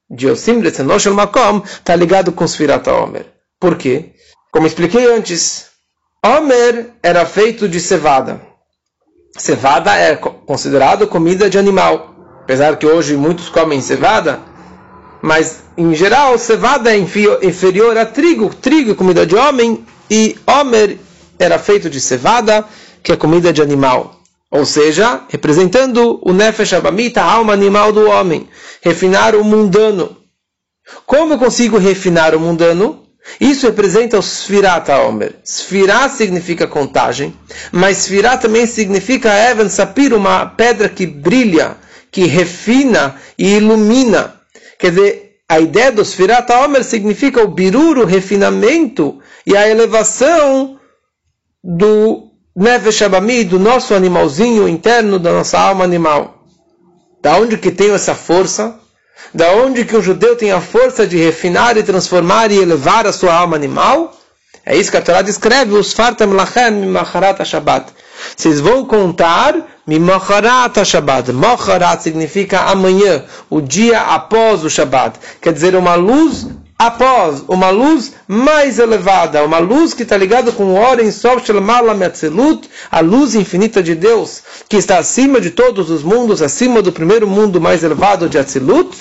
de 0.08 0.28
Osim 0.28 0.62
makom 1.12 1.62
está 1.64 1.96
ligado 1.96 2.30
com 2.30 2.46
Sfirat 2.46 2.86
Omer. 2.86 3.26
Por 3.58 3.76
quê? 3.76 4.12
Como 4.52 4.68
expliquei 4.68 5.12
antes, 5.12 5.66
Homer 6.24 6.92
era 7.02 7.26
feito 7.26 7.68
de 7.68 7.80
cevada. 7.80 8.40
Cevada 9.36 9.96
é 9.96 10.14
considerado 10.14 11.08
comida 11.08 11.50
de 11.50 11.58
animal. 11.58 12.11
Apesar 12.52 12.76
que 12.76 12.84
hoje 12.84 13.16
muitos 13.16 13.48
comem 13.48 13.80
cevada, 13.80 14.38
mas 15.22 15.62
em 15.74 15.94
geral 15.94 16.36
cevada 16.36 16.94
é 16.94 16.98
inferior 16.98 17.96
a 17.96 18.04
trigo. 18.04 18.54
Trigo 18.54 18.90
é 18.90 18.94
comida 18.94 19.24
de 19.24 19.34
homem 19.34 19.82
e 20.10 20.36
Homer 20.46 20.98
era 21.38 21.58
feito 21.58 21.88
de 21.88 21.98
cevada, 21.98 22.62
que 23.02 23.10
é 23.10 23.16
comida 23.16 23.54
de 23.54 23.62
animal. 23.62 24.20
Ou 24.50 24.66
seja, 24.66 25.22
representando 25.30 26.20
o 26.22 26.30
Nefesh 26.34 26.74
Abamita, 26.74 27.22
a 27.22 27.32
alma 27.32 27.54
animal 27.54 27.90
do 27.90 28.06
homem. 28.06 28.46
Refinar 28.82 29.34
o 29.34 29.42
mundano. 29.42 30.14
Como 31.06 31.32
eu 31.32 31.38
consigo 31.38 31.78
refinar 31.78 32.34
o 32.34 32.40
mundano? 32.40 33.02
Isso 33.40 33.64
representa 33.64 34.18
o 34.18 34.22
Sfirat 34.22 34.90
Omer. 34.90 35.36
Sfirá 35.42 36.06
significa 36.10 36.66
contagem, 36.66 37.34
mas 37.70 37.96
Sfirá 37.96 38.36
também 38.36 38.66
significa 38.66 39.32
Evan 39.32 39.70
Sapir, 39.70 40.12
uma 40.12 40.44
pedra 40.44 40.86
que 40.86 41.06
brilha, 41.06 41.78
que 42.12 42.26
refina 42.26 43.16
e 43.38 43.56
ilumina. 43.56 44.34
Quer 44.78 44.90
dizer, 44.90 45.32
a 45.48 45.58
ideia 45.58 45.90
do 45.90 46.04
Sfirat 46.04 46.48
Omer 46.50 46.84
significa 46.84 47.42
o 47.42 47.48
birur, 47.48 47.98
o 47.98 48.04
refinamento 48.04 49.18
e 49.46 49.56
a 49.56 49.68
elevação 49.68 50.78
do 51.64 52.28
Nefesh 52.54 53.02
Abami, 53.02 53.44
do 53.44 53.58
nosso 53.58 53.94
animalzinho 53.94 54.68
interno, 54.68 55.18
da 55.18 55.32
nossa 55.32 55.58
alma 55.58 55.84
animal. 55.84 56.44
Da 57.22 57.36
onde 57.36 57.56
que 57.56 57.70
tem 57.70 57.92
essa 57.92 58.14
força? 58.14 58.78
Da 59.32 59.52
onde 59.52 59.84
que 59.84 59.96
o 59.96 60.02
judeu 60.02 60.36
tem 60.36 60.52
a 60.52 60.60
força 60.60 61.06
de 61.06 61.16
refinar 61.16 61.78
e 61.78 61.82
transformar 61.82 62.50
e 62.50 62.58
elevar 62.58 63.06
a 63.06 63.12
sua 63.12 63.34
alma 63.34 63.56
animal? 63.56 64.14
É 64.66 64.76
isso 64.76 64.90
que 64.90 64.96
a 64.96 65.02
Torá 65.02 65.22
descreve, 65.22 65.74
os 65.74 65.92
fartam 65.92 66.32
lachem 66.32 66.72
mimacharat 66.72 67.42
Shabbat. 67.44 67.92
Vocês 68.36 68.60
vão 68.60 68.84
contar 68.84 69.54
mimacharat 69.86 70.84
Shabbat. 70.84 71.32
Macharat 71.32 72.02
significa 72.02 72.60
amanhã, 72.60 73.24
o 73.50 73.60
dia 73.60 74.00
após 74.00 74.64
o 74.64 74.70
Shabbat. 74.70 75.18
Quer 75.40 75.52
dizer, 75.52 75.74
uma 75.74 75.94
luz 75.94 76.46
após, 76.78 77.44
uma 77.48 77.70
luz 77.70 78.12
mais 78.26 78.78
elevada, 78.78 79.44
uma 79.44 79.58
luz 79.58 79.94
que 79.94 80.02
está 80.02 80.16
ligada 80.16 80.50
com 80.52 80.64
o 80.64 80.74
Oren 80.74 81.10
Sof 81.12 81.46
Shalmala 81.46 81.94
Metzelut, 81.94 82.68
a 82.90 83.00
luz 83.00 83.34
infinita 83.34 83.82
de 83.82 83.94
Deus, 83.94 84.42
que 84.68 84.76
está 84.76 84.98
acima 84.98 85.40
de 85.40 85.50
todos 85.50 85.90
os 85.90 86.02
mundos, 86.02 86.42
acima 86.42 86.82
do 86.82 86.90
primeiro 86.92 87.26
mundo 87.26 87.60
mais 87.60 87.84
elevado 87.84 88.28
de 88.28 88.38
Atzilut 88.38 88.96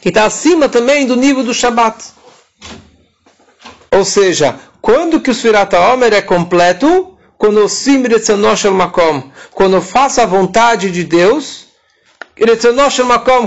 que 0.00 0.08
está 0.08 0.24
acima 0.24 0.68
também 0.68 1.06
do 1.06 1.14
nível 1.14 1.44
do 1.44 1.52
Shabat. 1.52 2.04
Ou 3.92 4.04
seja, 4.04 4.58
quando 4.80 5.20
que 5.20 5.30
o 5.30 5.34
Sfirat 5.34 5.74
Omer 5.74 6.12
é 6.14 6.22
completo? 6.22 7.09
Quando 9.54 9.72
eu 9.72 9.80
faço 9.80 10.20
a 10.20 10.26
vontade 10.26 10.90
de 10.90 11.02
Deus, 11.04 11.68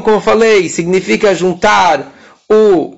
como 0.02 0.20
falei, 0.20 0.68
significa 0.68 1.36
juntar 1.36 2.12
o 2.50 2.96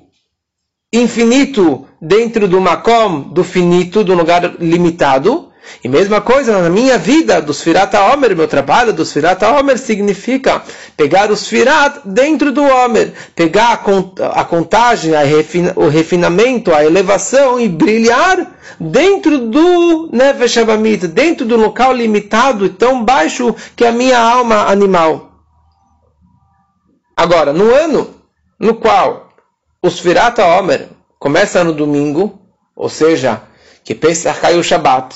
infinito 0.94 1.86
dentro 2.02 2.48
do 2.48 2.62
Makom, 2.62 3.24
do 3.24 3.44
finito, 3.44 4.06
do 4.06 4.14
lugar 4.16 4.56
limitado, 4.58 5.52
e 5.84 5.90
mesma 5.90 6.22
coisa 6.22 6.62
na 6.62 6.70
minha 6.70 6.98
vida, 6.98 7.42
dos 7.42 7.60
Sfirat 7.60 7.94
Omer, 7.96 8.36
meu 8.36 8.48
trabalho 8.48 8.94
dos 8.94 9.10
Sfirat 9.10 9.42
Omer 9.44 9.78
significa 9.78 10.64
pegar 10.98 11.32
os 11.32 11.42
Sfirat 11.42 12.02
dentro 12.06 12.52
do 12.52 12.64
Omer, 12.64 13.14
pegar 13.36 13.84
a 14.34 14.44
contagem, 14.44 15.12
o 15.76 15.88
refinamento, 15.88 16.74
a 16.74 16.84
elevação 16.84 17.60
e 17.60 17.68
brilhar 17.68 18.56
dentro 18.80 19.38
do 19.40 20.10
Nefesh 20.12 20.58
Abamit, 20.58 21.08
dentro 21.08 21.46
do 21.46 21.56
local 21.56 21.94
limitado 21.94 22.66
e 22.66 22.70
tão 22.70 23.04
baixo 23.04 23.56
que 23.76 23.86
a 23.86 23.92
minha 23.92 24.20
alma 24.20 24.68
animal. 24.68 25.32
Agora, 27.16 27.54
no 27.54 27.74
ano 27.74 28.14
no 28.60 28.76
qual 28.76 29.30
os 29.82 29.96
Sfirat 29.96 30.40
Omer 30.40 30.90
começa 31.20 31.64
no 31.64 31.74
domingo, 31.74 32.40
ou 32.76 32.90
seja, 32.90 33.42
que 33.84 33.94
Pesach 33.94 34.40
caiu 34.40 34.60
o 34.60 34.64
Shabbat, 34.64 35.16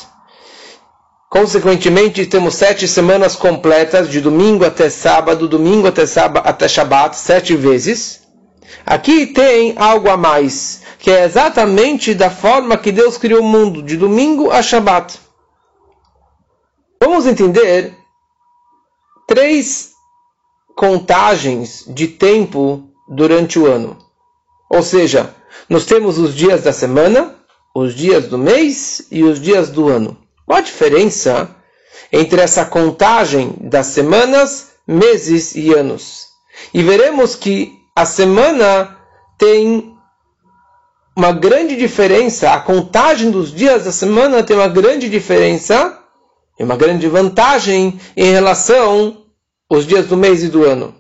Consequentemente, 1.30 2.26
temos 2.26 2.56
sete 2.56 2.88
semanas 2.88 3.36
completas, 3.36 4.10
de 4.10 4.20
domingo 4.20 4.66
até 4.66 4.90
sábado, 4.90 5.48
domingo 5.48 5.88
até, 5.88 6.08
sábado, 6.08 6.48
até 6.48 6.68
Shabbat, 6.68 7.16
sete 7.16 7.56
vezes. 7.56 8.22
Aqui 8.84 9.28
tem 9.28 9.76
algo 9.78 10.10
a 10.10 10.18
mais, 10.18 10.82
que 10.98 11.12
é 11.12 11.24
exatamente 11.24 12.16
da 12.16 12.32
forma 12.32 12.76
que 12.78 12.92
Deus 12.92 13.16
criou 13.16 13.42
o 13.42 13.48
mundo, 13.48 13.84
de 13.84 13.96
domingo 13.96 14.50
a 14.50 14.64
Shabbat. 14.64 15.20
Vamos 17.00 17.28
entender 17.28 17.94
três 19.28 19.92
contagens 20.76 21.86
de 21.88 22.08
tempo 22.08 22.90
durante 23.08 23.60
o 23.60 23.68
ano. 23.68 23.98
Ou 24.68 24.82
seja, 24.82 25.36
nós 25.70 25.86
temos 25.86 26.18
os 26.18 26.34
dias 26.34 26.64
da 26.64 26.74
semana, 26.74 27.36
os 27.76 27.94
dias 27.94 28.28
do 28.28 28.38
mês 28.38 29.06
e 29.12 29.24
os 29.24 29.40
dias 29.40 29.70
do 29.70 29.90
ano. 29.90 30.18
Qual 30.50 30.58
a 30.58 30.64
diferença 30.64 31.56
entre 32.12 32.42
essa 32.42 32.66
contagem 32.66 33.54
das 33.62 33.86
semanas, 33.86 34.72
meses 34.88 35.54
e 35.54 35.72
anos? 35.76 36.30
E 36.74 36.82
veremos 36.82 37.36
que 37.36 37.72
a 37.96 38.04
semana 38.04 38.98
tem 39.38 39.96
uma 41.16 41.32
grande 41.32 41.76
diferença, 41.76 42.52
a 42.52 42.60
contagem 42.60 43.30
dos 43.30 43.54
dias 43.54 43.84
da 43.86 43.92
semana 43.92 44.42
tem 44.42 44.56
uma 44.56 44.68
grande 44.68 45.08
diferença 45.08 46.00
e 46.60 46.64
uma 46.64 46.76
grande 46.76 47.08
vantagem 47.08 48.00
em 48.18 48.32
relação 48.32 49.26
aos 49.70 49.86
dias 49.86 50.08
do 50.08 50.18
mês 50.18 50.42
e 50.42 50.48
do 50.48 50.66
ano. 50.66 50.96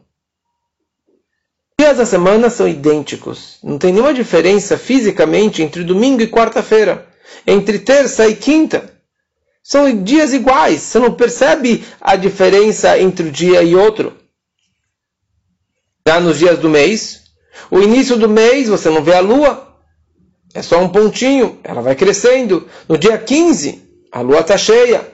Os 1.71 1.85
dias 1.85 1.97
da 1.97 2.05
semana 2.05 2.51
são 2.51 2.67
idênticos, 2.67 3.57
não 3.63 3.79
tem 3.79 3.91
nenhuma 3.91 4.13
diferença 4.13 4.77
fisicamente 4.77 5.63
entre 5.63 5.83
domingo 5.83 6.21
e 6.21 6.27
quarta-feira, 6.27 7.07
entre 7.47 7.79
terça 7.79 8.27
e 8.27 8.35
quinta. 8.35 8.98
São 9.69 10.01
dias 10.01 10.33
iguais. 10.33 10.81
Você 10.81 10.97
não 10.97 11.13
percebe 11.13 11.85
a 12.01 12.15
diferença 12.15 12.99
entre 12.99 13.27
um 13.27 13.31
dia 13.31 13.61
e 13.61 13.75
outro. 13.75 14.13
Já 16.07 16.19
nos 16.19 16.39
dias 16.39 16.57
do 16.57 16.67
mês, 16.67 17.25
o 17.69 17.79
início 17.79 18.17
do 18.17 18.27
mês 18.27 18.67
você 18.67 18.89
não 18.89 19.03
vê 19.03 19.13
a 19.13 19.19
lua. 19.19 19.75
É 20.55 20.63
só 20.63 20.79
um 20.79 20.89
pontinho. 20.89 21.59
Ela 21.63 21.83
vai 21.83 21.93
crescendo. 21.93 22.67
No 22.87 22.97
dia 22.97 23.15
15, 23.15 24.07
a 24.11 24.21
lua 24.21 24.39
está 24.39 24.57
cheia. 24.57 25.07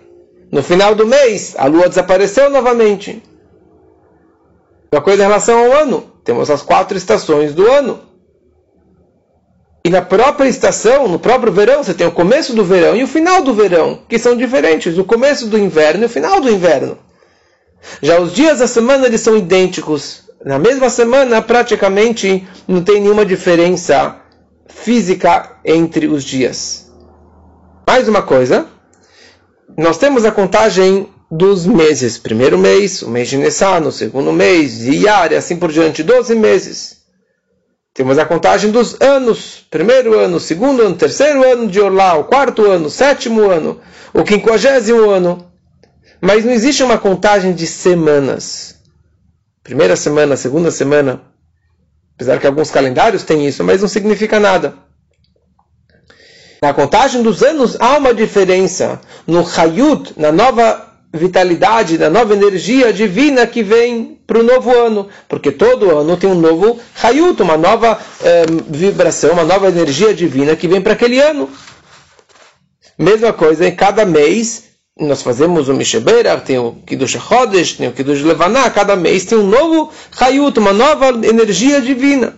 No 0.49 0.63
final 0.63 0.95
do 0.95 1.05
mês, 1.05 1.53
a 1.57 1.65
lua 1.65 1.89
desapareceu 1.89 2.49
novamente. 2.49 3.21
Uma 4.89 5.01
coisa 5.01 5.21
em 5.21 5.25
relação 5.25 5.65
ao 5.65 5.73
ano. 5.73 6.13
Temos 6.23 6.49
as 6.49 6.61
quatro 6.61 6.97
estações 6.97 7.53
do 7.53 7.69
ano. 7.69 7.99
E 9.85 9.89
na 9.91 10.01
própria 10.01 10.49
estação, 10.49 11.07
no 11.07 11.19
próprio 11.19 11.53
verão, 11.53 11.83
você 11.83 11.93
tem 11.93 12.07
o 12.07 12.11
começo 12.11 12.55
do 12.55 12.65
verão 12.65 12.95
e 12.95 13.03
o 13.03 13.07
final 13.07 13.43
do 13.43 13.53
verão, 13.53 13.99
que 14.09 14.17
são 14.17 14.35
diferentes. 14.35 14.97
O 14.97 15.03
começo 15.03 15.45
do 15.45 15.59
inverno 15.59 16.01
e 16.01 16.05
o 16.07 16.09
final 16.09 16.41
do 16.41 16.49
inverno. 16.49 16.97
Já 18.01 18.19
os 18.19 18.33
dias 18.33 18.57
da 18.57 18.67
semana 18.67 19.05
eles 19.05 19.21
são 19.21 19.37
idênticos. 19.37 20.23
Na 20.43 20.57
mesma 20.57 20.89
semana, 20.89 21.39
praticamente 21.39 22.47
não 22.67 22.81
tem 22.81 22.99
nenhuma 22.99 23.23
diferença 23.23 24.15
física 24.67 25.59
entre 25.63 26.07
os 26.07 26.23
dias. 26.23 26.91
Mais 27.87 28.07
uma 28.07 28.23
coisa, 28.23 28.65
nós 29.77 29.99
temos 29.99 30.25
a 30.25 30.31
contagem 30.31 31.07
dos 31.29 31.67
meses. 31.67 32.17
Primeiro 32.17 32.57
mês, 32.57 33.03
o 33.03 33.09
mês 33.11 33.29
de 33.29 33.37
Nissan, 33.37 33.81
o 33.81 33.91
segundo 33.91 34.33
mês, 34.33 34.83
e 34.83 35.07
assim 35.07 35.57
por 35.57 35.71
diante, 35.71 36.01
12 36.01 36.33
meses. 36.33 36.94
Temos 37.95 38.17
a 38.19 38.25
contagem 38.25 38.71
dos 38.71 38.99
anos, 38.99 39.65
primeiro 39.71 40.19
ano, 40.19 40.37
segundo 40.37 40.81
ano, 40.81 40.97
terceiro 40.97 41.49
ano 41.49 41.65
de 41.65 41.79
Orlá, 41.79 42.15
o 42.15 42.25
quarto 42.25 42.69
ano, 42.69 42.89
sétimo 42.89 43.49
ano, 43.49 43.79
o 44.13 44.21
quinquagésimo 44.21 45.09
ano. 45.09 45.49
Mas 46.19 46.43
não 46.43 46.51
existe 46.51 46.83
uma 46.83 46.97
contagem 46.97 47.53
de 47.53 47.65
semanas. 47.65 48.75
Primeira 49.63 49.95
semana, 49.95 50.35
segunda 50.35 50.71
semana. 50.71 51.21
Apesar 52.15 52.37
que 52.37 52.45
alguns 52.45 52.69
calendários 52.69 53.23
têm 53.23 53.47
isso, 53.47 53.63
mas 53.63 53.79
não 53.79 53.87
significa 53.87 54.41
nada. 54.41 54.73
Na 56.61 56.73
contagem 56.73 57.23
dos 57.23 57.41
anos 57.41 57.77
há 57.79 57.97
uma 57.97 58.13
diferença. 58.13 58.99
No 59.25 59.47
Hayut, 59.55 60.11
na 60.17 60.33
nova 60.33 60.85
vitalidade, 61.13 61.97
na 61.97 62.09
nova 62.09 62.33
energia 62.33 62.91
divina 62.91 63.47
que 63.47 63.63
vem 63.63 64.14
para 64.25 64.39
o 64.39 64.43
novo 64.43 64.71
ano. 64.75 65.07
Porque 65.27 65.51
todo 65.51 65.97
ano 65.97 66.17
tem 66.17 66.29
um 66.29 66.39
novo 66.39 66.79
Hayut, 67.01 67.41
uma 67.41 67.57
nova 67.57 67.99
eh, 68.23 68.45
vibração, 68.67 69.33
uma 69.33 69.43
nova 69.43 69.67
energia 69.67 70.13
divina 70.13 70.55
que 70.55 70.67
vem 70.67 70.81
para 70.81 70.93
aquele 70.93 71.19
ano. 71.19 71.49
Mesma 72.97 73.33
coisa, 73.33 73.67
em 73.67 73.75
cada 73.75 74.05
mês 74.05 74.65
nós 74.97 75.21
fazemos 75.21 75.67
o 75.67 75.73
Misheberach, 75.73 76.45
tem 76.45 76.57
o 76.57 76.71
Kiddush 76.85 77.17
Chodesh, 77.19 77.73
tem 77.73 77.89
o 77.89 77.91
Kiddush 77.91 78.21
Levaná, 78.21 78.69
cada 78.69 78.95
mês 78.95 79.25
tem 79.25 79.37
um 79.37 79.45
novo 79.45 79.91
Hayut, 80.17 80.57
uma 80.57 80.71
nova 80.71 81.09
energia 81.27 81.81
divina. 81.81 82.33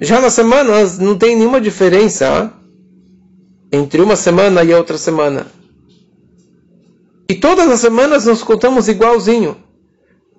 Já 0.00 0.20
nas 0.20 0.32
semanas 0.32 0.98
não 0.98 1.16
tem 1.16 1.36
nenhuma 1.36 1.60
diferença 1.60 2.52
entre 3.72 4.02
uma 4.02 4.16
semana 4.16 4.64
e 4.64 4.74
outra 4.74 4.98
semana. 4.98 5.46
E 7.28 7.34
todas 7.36 7.70
as 7.70 7.80
semanas 7.80 8.26
nós 8.26 8.42
contamos 8.42 8.88
igualzinho. 8.88 9.56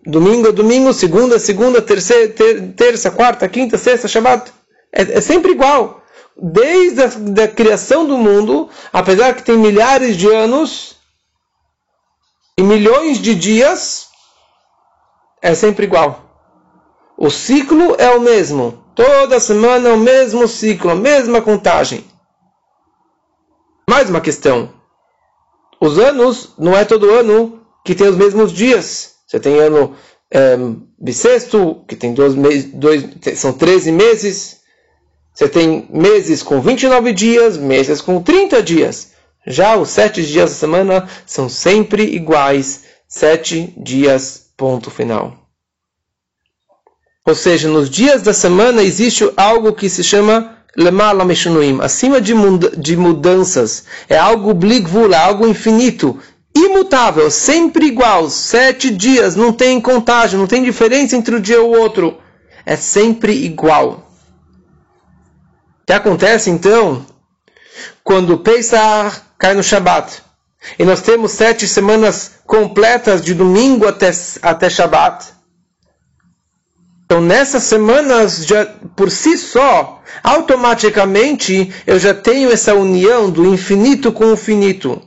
Domingo 0.06 0.50
é 0.50 0.52
domingo, 0.52 0.92
segunda 0.94 1.38
é 1.38 1.40
segunda, 1.40 1.82
terceira, 1.82 2.28
ter, 2.34 2.74
terça, 2.74 3.10
quarta, 3.10 3.48
quinta, 3.48 3.78
sexta, 3.78 4.08
Shabbat. 4.08 4.52
É, 4.92 5.02
é 5.02 5.22
sempre 5.22 5.52
igual. 5.52 6.02
Desde 6.36 7.04
a 7.04 7.08
da 7.08 7.48
criação 7.48 8.06
do 8.06 8.18
mundo, 8.18 8.70
apesar 8.92 9.34
que 9.34 9.44
tem 9.44 9.58
milhares 9.58 10.18
de 10.18 10.28
anos 10.28 10.98
e 12.58 12.64
milhões 12.64 13.18
de 13.20 13.34
dias, 13.34 14.08
é 15.42 15.56
sempre 15.56 15.86
igual. 15.86 16.22
O 17.18 17.30
ciclo 17.30 17.96
é 17.98 18.10
o 18.10 18.20
mesmo. 18.20 18.84
Toda 18.96 19.40
semana 19.40 19.90
é 19.90 19.94
o 19.94 19.98
mesmo 19.98 20.48
ciclo, 20.48 20.92
a 20.92 20.96
mesma 20.96 21.42
contagem. 21.42 22.06
Mais 23.90 24.10
uma 24.10 24.22
questão. 24.22 24.74
Os 25.80 25.98
anos, 25.98 26.54
não 26.58 26.76
é 26.76 26.84
todo 26.84 27.10
ano 27.10 27.62
que 27.86 27.96
tem 27.96 28.08
os 28.08 28.16
mesmos 28.16 28.52
dias. 28.52 29.13
Você 29.34 29.40
tem 29.40 29.58
ano 29.58 29.96
é, 30.30 30.56
bissexto, 31.00 31.84
que 31.88 31.96
tem 31.96 32.14
dois, 32.14 32.36
dois, 32.72 33.04
são 33.36 33.52
13 33.52 33.92
meses. 33.92 34.58
Você 35.34 35.50
tem 35.50 35.88
meses 35.90 36.44
com 36.44 36.62
29 36.62 37.12
dias, 37.12 37.58
meses 37.58 38.00
com 38.00 38.22
30 38.22 38.62
dias. 38.62 39.14
Já 39.48 39.76
os 39.76 39.90
sete 39.90 40.24
dias 40.24 40.52
da 40.52 40.56
semana 40.56 41.10
são 41.26 41.50
sempre 41.50 42.04
iguais, 42.04 42.84
sete 43.08 43.74
dias, 43.76 44.52
ponto 44.56 44.92
final. 44.92 45.36
Ou 47.26 47.34
seja, 47.34 47.68
nos 47.68 47.90
dias 47.90 48.22
da 48.22 48.34
semana 48.34 48.84
existe 48.84 49.28
algo 49.36 49.74
que 49.74 49.90
se 49.90 50.04
chama 50.04 50.60
lemala 50.76 51.26
meshunuim, 51.26 51.80
acima 51.82 52.22
de, 52.22 52.34
de 52.78 52.96
mudanças. 52.96 53.86
É 54.08 54.18
algo 54.18 54.54
bligvul, 54.54 55.12
é 55.12 55.18
algo 55.18 55.48
infinito, 55.48 56.20
imutável, 56.66 57.30
sempre 57.30 57.86
igual, 57.86 58.30
sete 58.30 58.90
dias, 58.90 59.36
não 59.36 59.52
tem 59.54 59.80
contagem, 59.80 60.40
não 60.40 60.48
tem 60.48 60.64
diferença 60.64 61.16
entre 61.16 61.36
um 61.36 61.40
dia 61.42 61.58
e 61.58 61.60
o 61.60 61.70
outro. 61.70 62.18
É 62.66 62.76
sempre 62.76 63.34
igual. 63.34 64.10
O 65.82 65.86
que 65.86 65.94
acontece 65.94 66.50
então 66.50 67.06
quando 68.04 68.38
Pesach 68.38 69.22
cai 69.38 69.54
no 69.54 69.64
Shabat? 69.64 70.22
E 70.80 70.86
nós 70.86 71.02
temos 71.02 71.32
sete 71.32 71.68
semanas 71.68 72.40
completas 72.46 73.22
de 73.22 73.34
domingo 73.34 73.88
até, 73.88 74.12
até 74.42 74.70
Shabat. 74.70 75.34
Então, 77.06 77.22
nessas 77.22 77.64
semanas, 77.64 78.46
já, 78.46 78.66
por 78.96 79.12
si 79.12 79.38
só, 79.38 80.02
automaticamente 80.24 81.72
eu 81.86 82.00
já 82.00 82.14
tenho 82.14 82.50
essa 82.50 82.74
união 82.74 83.30
do 83.30 83.46
infinito 83.46 84.12
com 84.12 84.32
o 84.32 84.38
finito. 84.38 85.02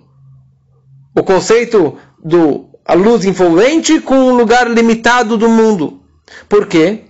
O 1.17 1.23
conceito 1.25 1.97
do 2.23 2.67
a 2.85 2.95
luz 2.95 3.25
envolvente 3.25 4.01
com 4.01 4.15
um 4.15 4.37
lugar 4.37 4.71
limitado 4.71 5.37
do 5.37 5.49
mundo. 5.49 6.03
Por 6.49 6.67
quê? 6.67 7.05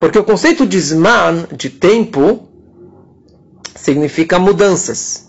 Porque 0.00 0.18
o 0.18 0.24
conceito 0.24 0.66
de 0.66 0.80
Zman, 0.80 1.46
de 1.56 1.70
tempo, 1.70 2.48
significa 3.76 4.38
mudanças. 4.38 5.28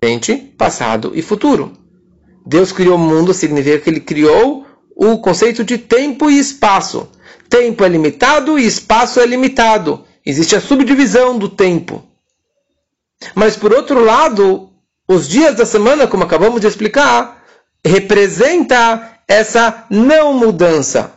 Presente, 0.00 0.36
passado 0.56 1.12
e 1.14 1.20
futuro. 1.20 1.72
Deus 2.46 2.72
criou 2.72 2.96
o 2.96 2.98
mundo, 2.98 3.34
significa 3.34 3.80
que 3.80 3.90
ele 3.90 4.00
criou 4.00 4.64
o 4.96 5.18
conceito 5.18 5.62
de 5.62 5.76
tempo 5.76 6.30
e 6.30 6.38
espaço. 6.38 7.08
Tempo 7.50 7.84
é 7.84 7.88
limitado 7.88 8.58
e 8.58 8.66
espaço 8.66 9.20
é 9.20 9.26
limitado. 9.26 10.04
Existe 10.24 10.56
a 10.56 10.60
subdivisão 10.60 11.38
do 11.38 11.48
tempo. 11.48 12.02
Mas 13.34 13.56
por 13.56 13.72
outro 13.74 14.02
lado, 14.02 14.69
os 15.12 15.26
dias 15.26 15.56
da 15.56 15.66
semana, 15.66 16.06
como 16.06 16.22
acabamos 16.22 16.60
de 16.60 16.68
explicar, 16.68 17.42
representa 17.84 19.18
essa 19.26 19.84
não 19.90 20.32
mudança. 20.34 21.12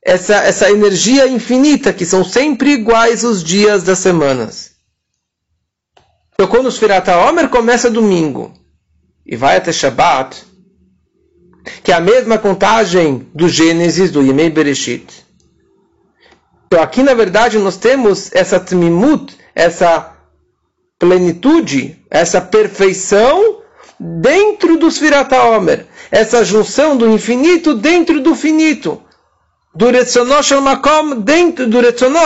Essa, 0.00 0.36
essa 0.36 0.70
energia 0.70 1.26
infinita, 1.26 1.92
que 1.92 2.06
são 2.06 2.22
sempre 2.22 2.70
iguais 2.70 3.24
os 3.24 3.42
dias 3.42 3.82
das 3.82 3.98
semanas. 3.98 4.70
Então, 6.32 6.46
quando 6.46 6.66
o 6.66 6.70
Sfirata 6.70 7.18
Omer 7.18 7.48
começa 7.48 7.90
domingo 7.90 8.54
e 9.26 9.34
vai 9.34 9.56
até 9.56 9.72
Shabbat, 9.72 10.44
que 11.82 11.90
é 11.90 11.96
a 11.96 12.00
mesma 12.00 12.38
contagem 12.38 13.28
do 13.34 13.48
Gênesis, 13.48 14.12
do 14.12 14.22
Yemei 14.22 14.50
Bereshit. 14.50 15.24
Então 16.66 16.80
aqui 16.80 17.02
na 17.02 17.14
verdade 17.14 17.58
nós 17.58 17.76
temos 17.76 18.30
essa 18.32 18.60
tmimut, 18.60 19.36
essa 19.54 20.13
plenitude, 21.04 21.98
essa 22.10 22.40
perfeição 22.40 23.62
dentro 23.98 24.76
do 24.76 24.90
Sfirata 24.90 25.42
Omer, 25.42 25.86
essa 26.10 26.44
junção 26.44 26.96
do 26.96 27.08
infinito 27.08 27.74
dentro 27.74 28.20
do 28.20 28.34
finito. 28.34 29.00
Do 29.74 29.86
Makom, 30.62 31.20
dentro 31.20 31.66
do 31.66 31.80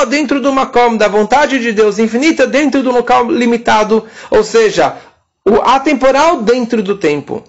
dentro 0.07 0.41
do 0.41 0.53
Makom, 0.53 0.97
da 0.97 1.09
vontade 1.09 1.59
de 1.59 1.73
Deus 1.73 1.99
infinita 1.99 2.47
dentro 2.47 2.83
do 2.83 2.91
local 2.91 3.31
limitado, 3.31 4.05
ou 4.31 4.45
seja, 4.45 4.97
o 5.45 5.57
atemporal 5.63 6.43
dentro 6.43 6.83
do 6.83 6.99
tempo 6.99 7.43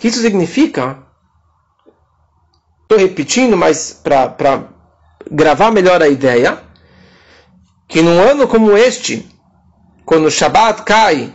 que 0.00 0.08
isso 0.08 0.20
significa? 0.22 0.98
Estou 2.82 2.98
repetindo, 2.98 3.56
mas 3.56 3.92
para 3.92 4.64
gravar 5.30 5.70
melhor 5.70 6.02
a 6.02 6.08
ideia, 6.08 6.64
que 7.86 8.00
num 8.00 8.18
ano 8.18 8.48
como 8.48 8.76
este, 8.76 9.28
quando 10.10 10.26
o 10.26 10.30
Shabat 10.30 10.82
cai, 10.82 11.32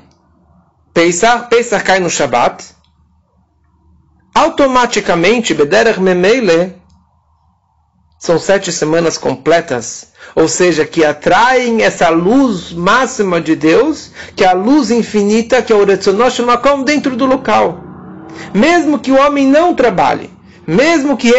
Pesach, 0.93 1.47
Pesach 1.49 1.81
cai 1.81 2.01
no 2.01 2.09
Shabat, 2.09 2.61
automaticamente, 4.33 5.53
Bederach 5.53 5.97
Memele, 5.97 6.75
são 8.19 8.37
sete 8.37 8.73
semanas 8.73 9.17
completas, 9.17 10.11
ou 10.35 10.49
seja, 10.49 10.83
que 10.83 11.05
atraem 11.05 11.83
essa 11.83 12.09
luz 12.09 12.73
máxima 12.73 13.39
de 13.39 13.55
Deus, 13.55 14.11
que 14.35 14.43
é 14.43 14.47
a 14.49 14.51
luz 14.51 14.91
infinita, 14.91 15.61
que 15.61 15.71
é 15.71 15.75
o 15.77 15.85
Retzonosh 15.85 16.39
Makom 16.39 16.83
dentro 16.83 17.15
do 17.15 17.25
local. 17.25 17.79
Mesmo 18.53 18.99
que 18.99 19.09
o 19.09 19.17
homem 19.25 19.47
não 19.47 19.73
trabalhe, 19.73 20.29
mesmo 20.67 21.15
que 21.15 21.31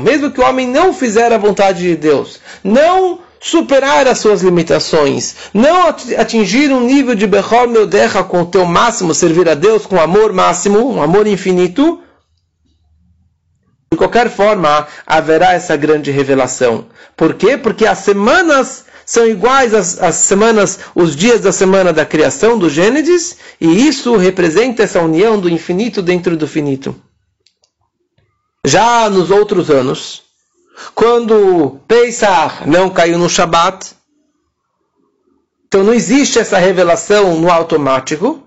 mesmo 0.00 0.30
que 0.30 0.40
o 0.40 0.48
homem 0.48 0.66
não 0.66 0.94
fizer 0.94 1.30
a 1.34 1.36
vontade 1.36 1.82
de 1.82 1.96
Deus, 1.96 2.40
não 2.64 3.20
superar 3.42 4.06
as 4.06 4.18
suas 4.18 4.40
limitações, 4.40 5.34
não 5.52 5.88
atingir 5.88 6.70
um 6.70 6.80
nível 6.80 7.16
de 7.16 7.26
Bechor 7.26 7.66
Meudecha 7.66 8.22
com 8.22 8.42
o 8.42 8.46
teu 8.46 8.64
máximo, 8.64 9.12
servir 9.12 9.48
a 9.48 9.54
Deus 9.54 9.84
com 9.84 10.00
amor 10.00 10.32
máximo, 10.32 10.88
um 10.88 11.02
amor 11.02 11.26
infinito, 11.26 12.00
de 13.90 13.98
qualquer 13.98 14.30
forma 14.30 14.86
haverá 15.04 15.54
essa 15.54 15.76
grande 15.76 16.12
revelação. 16.12 16.86
Por 17.16 17.34
quê? 17.34 17.58
Porque 17.58 17.84
as 17.84 17.98
semanas 17.98 18.86
são 19.04 19.26
iguais 19.26 19.74
às, 19.74 20.00
às, 20.00 20.14
semanas, 20.14 20.78
os 20.94 21.16
dias 21.16 21.40
da 21.40 21.50
semana 21.50 21.92
da 21.92 22.06
criação 22.06 22.56
do 22.56 22.70
Gênesis, 22.70 23.36
e 23.60 23.88
isso 23.88 24.16
representa 24.16 24.84
essa 24.84 25.00
união 25.00 25.38
do 25.38 25.50
infinito 25.50 26.00
dentro 26.00 26.36
do 26.36 26.46
finito. 26.46 26.94
Já 28.64 29.10
nos 29.10 29.32
outros 29.32 29.68
anos, 29.68 30.22
quando 30.94 31.80
Pesach 31.86 32.66
não 32.66 32.90
caiu 32.90 33.18
no 33.18 33.28
Shabat, 33.28 33.94
então 35.66 35.82
não 35.82 35.94
existe 35.94 36.38
essa 36.38 36.58
revelação 36.58 37.38
no 37.40 37.50
automático. 37.50 38.42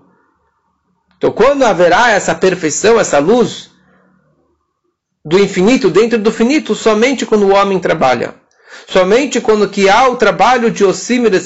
Então 1.18 1.32
quando 1.32 1.64
haverá 1.64 2.10
essa 2.10 2.34
perfeição, 2.34 3.00
essa 3.00 3.18
luz 3.18 3.70
do 5.24 5.38
infinito 5.40 5.90
dentro 5.90 6.18
do 6.18 6.30
finito 6.30 6.74
somente 6.74 7.26
quando 7.26 7.46
o 7.46 7.54
homem 7.54 7.80
trabalha. 7.80 8.34
Somente 8.86 9.40
quando 9.40 9.68
que 9.68 9.88
há 9.88 10.08
o 10.08 10.16
trabalho 10.16 10.70
de 10.70 10.84
Osim 10.84 11.28
de 11.28 11.40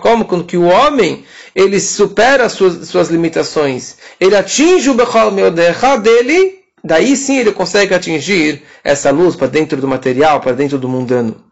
como 0.00 0.24
quando 0.24 0.44
que 0.44 0.56
o 0.56 0.66
homem 0.66 1.24
ele 1.54 1.80
supera 1.80 2.48
suas, 2.48 2.88
suas 2.88 3.08
limitações, 3.08 3.96
ele 4.20 4.36
atinge 4.36 4.88
o 4.88 4.94
Bechol 4.94 5.32
Meodecha 5.32 5.96
dele, 5.96 6.59
daí 6.82 7.16
sim 7.16 7.38
ele 7.38 7.52
consegue 7.52 7.94
atingir 7.94 8.62
essa 8.82 9.10
luz 9.10 9.36
para 9.36 9.46
dentro 9.46 9.80
do 9.80 9.88
material, 9.88 10.40
para 10.40 10.52
dentro 10.52 10.78
do 10.78 10.88
mundano. 10.88 11.44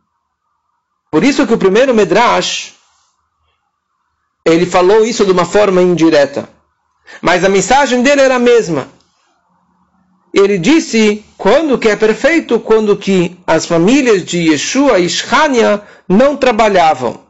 Por 1.10 1.24
isso 1.24 1.46
que 1.46 1.54
o 1.54 1.58
primeiro 1.58 1.94
Medrash 1.94 2.74
ele 4.44 4.64
falou 4.64 5.04
isso 5.04 5.26
de 5.26 5.32
uma 5.32 5.44
forma 5.44 5.82
indireta. 5.82 6.48
Mas 7.20 7.44
a 7.44 7.48
mensagem 7.48 8.02
dele 8.02 8.22
era 8.22 8.36
a 8.36 8.38
mesma. 8.38 8.88
Ele 10.32 10.58
disse 10.58 11.24
quando 11.36 11.78
que 11.78 11.88
é 11.88 11.96
perfeito, 11.96 12.60
quando 12.60 12.96
que 12.96 13.38
as 13.46 13.66
famílias 13.66 14.24
de 14.24 14.50
Yeshua 14.50 14.98
e 14.98 15.08
Shania 15.08 15.82
não 16.08 16.36
trabalhavam. 16.36 17.20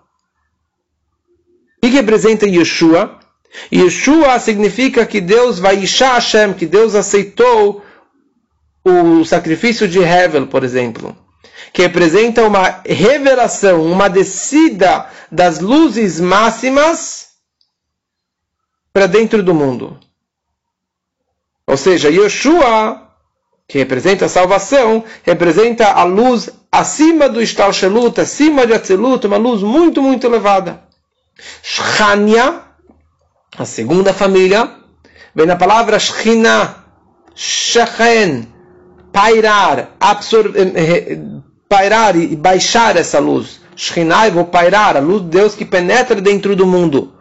O 1.78 1.80
que 1.80 1.88
representa 1.88 2.46
Yeshua? 2.46 3.18
Yeshua 3.72 4.38
significa 4.38 5.06
que 5.06 5.20
Deus 5.20 5.58
vai 5.58 5.78
Isha 5.78 6.14
Hashem, 6.14 6.54
que 6.54 6.66
Deus 6.66 6.94
aceitou 6.94 7.84
o 8.88 9.24
sacrifício 9.24 9.86
de 9.86 9.98
Hevel, 9.98 10.46
por 10.46 10.64
exemplo, 10.64 11.16
que 11.72 11.82
representa 11.82 12.44
uma 12.44 12.80
revelação, 12.84 13.84
uma 13.84 14.08
descida 14.08 15.06
das 15.30 15.60
luzes 15.60 16.18
máximas 16.20 17.28
para 18.92 19.06
dentro 19.06 19.42
do 19.42 19.54
mundo. 19.54 19.98
Ou 21.66 21.76
seja, 21.76 22.08
Yeshua, 22.08 23.08
que 23.68 23.78
representa 23.78 24.24
a 24.24 24.28
salvação, 24.28 25.04
representa 25.22 25.86
a 25.86 26.02
luz 26.04 26.50
acima 26.72 27.28
do 27.28 27.42
Ishtalshelut, 27.42 28.20
acima 28.20 28.66
de 28.66 28.72
Atzilut, 28.72 29.26
uma 29.26 29.36
luz 29.36 29.62
muito, 29.62 30.02
muito 30.02 30.26
elevada. 30.26 30.82
Shchania, 31.62 32.62
a 33.56 33.64
segunda 33.64 34.12
família, 34.12 34.74
vem 35.34 35.46
na 35.46 35.56
palavra 35.56 35.98
Shchina, 35.98 36.84
Shechen, 37.34 38.48
pairar, 39.18 39.96
absorver, 39.98 40.72
eh, 40.76 41.12
eh, 41.12 41.18
pairar 41.68 42.14
e 42.14 42.36
baixar 42.36 42.96
essa 42.96 43.18
luz. 43.18 43.60
Shechinai, 43.74 44.30
vou 44.30 44.44
pairar, 44.44 44.96
a 44.96 45.00
luz 45.00 45.22
de 45.22 45.30
Deus 45.30 45.56
que 45.56 45.64
penetra 45.64 46.20
dentro 46.20 46.54
do 46.54 46.64
mundo. 46.64 47.12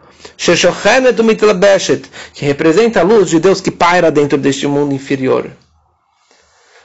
Que 2.34 2.44
representa 2.44 3.00
a 3.00 3.02
luz 3.02 3.30
de 3.30 3.40
Deus 3.40 3.60
que 3.60 3.72
paira 3.72 4.12
dentro 4.12 4.38
deste 4.38 4.68
mundo 4.68 4.94
inferior. 4.94 5.50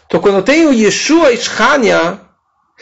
Então, 0.07 0.19
quando 0.19 0.37
eu 0.37 0.41
tenho 0.41 0.73
Yeshua 0.73 1.31
Ishania, 1.31 2.19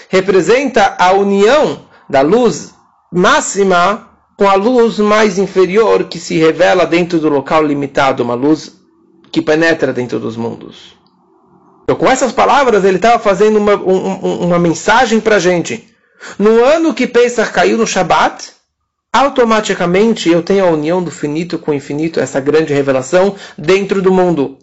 representa 0.07 0.95
a 0.97 1.11
união 1.11 1.81
da 2.09 2.21
luz 2.21 2.73
máxima 3.11 4.07
com 4.37 4.47
a 4.47 4.55
luz 4.55 4.99
mais 4.99 5.37
inferior 5.37 6.05
que 6.05 6.17
se 6.17 6.37
revela 6.37 6.85
dentro 6.85 7.19
do 7.19 7.27
local 7.27 7.61
limitado, 7.61 8.23
uma 8.23 8.35
luz 8.35 8.71
que 9.33 9.41
penetra 9.41 9.91
dentro 9.91 10.17
dos 10.17 10.37
mundos. 10.37 11.00
Então, 11.91 11.99
com 11.99 12.10
essas 12.10 12.32
palavras, 12.32 12.86
ele 12.86 12.95
estava 12.95 13.19
fazendo 13.19 13.58
uma, 13.58 13.75
um, 13.75 14.45
uma 14.45 14.58
mensagem 14.58 15.19
para 15.19 15.36
a 15.36 15.39
gente. 15.39 15.89
No 16.39 16.63
ano 16.63 16.93
que 16.93 17.06
Pesach 17.06 17.51
caiu 17.51 17.77
no 17.77 17.86
Shabat, 17.86 18.49
automaticamente 19.12 20.30
eu 20.30 20.41
tenho 20.41 20.63
a 20.63 20.69
união 20.69 21.04
do 21.04 21.12
finito 21.12 21.60
com 21.60 21.71
o 21.71 21.73
infinito, 21.73 22.21
essa 22.21 22.39
grande 22.39 22.73
revelação 22.73 23.36
dentro 23.58 24.01
do 24.01 24.10
mundo. 24.10 24.58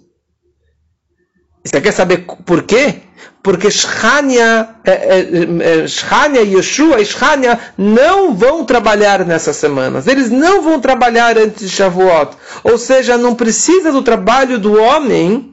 Você 1.62 1.82
quer 1.82 1.92
saber 1.92 2.24
por 2.46 2.62
quê? 2.62 2.94
Porque 3.42 3.70
Shania, 3.70 4.70
é, 4.82 4.92
é, 4.92 5.82
é, 5.82 5.86
Shania, 5.86 6.40
Yeshua 6.40 6.98
e 6.98 7.04
Shania 7.04 7.58
não 7.76 8.34
vão 8.34 8.64
trabalhar 8.64 9.22
nessas 9.26 9.56
semanas. 9.56 10.06
Eles 10.06 10.30
não 10.30 10.62
vão 10.62 10.80
trabalhar 10.80 11.36
antes 11.36 11.68
de 11.68 11.76
Shavuot. 11.76 12.38
Ou 12.64 12.78
seja, 12.78 13.18
não 13.18 13.34
precisa 13.34 13.92
do 13.92 14.00
trabalho 14.00 14.58
do 14.58 14.80
homem 14.80 15.52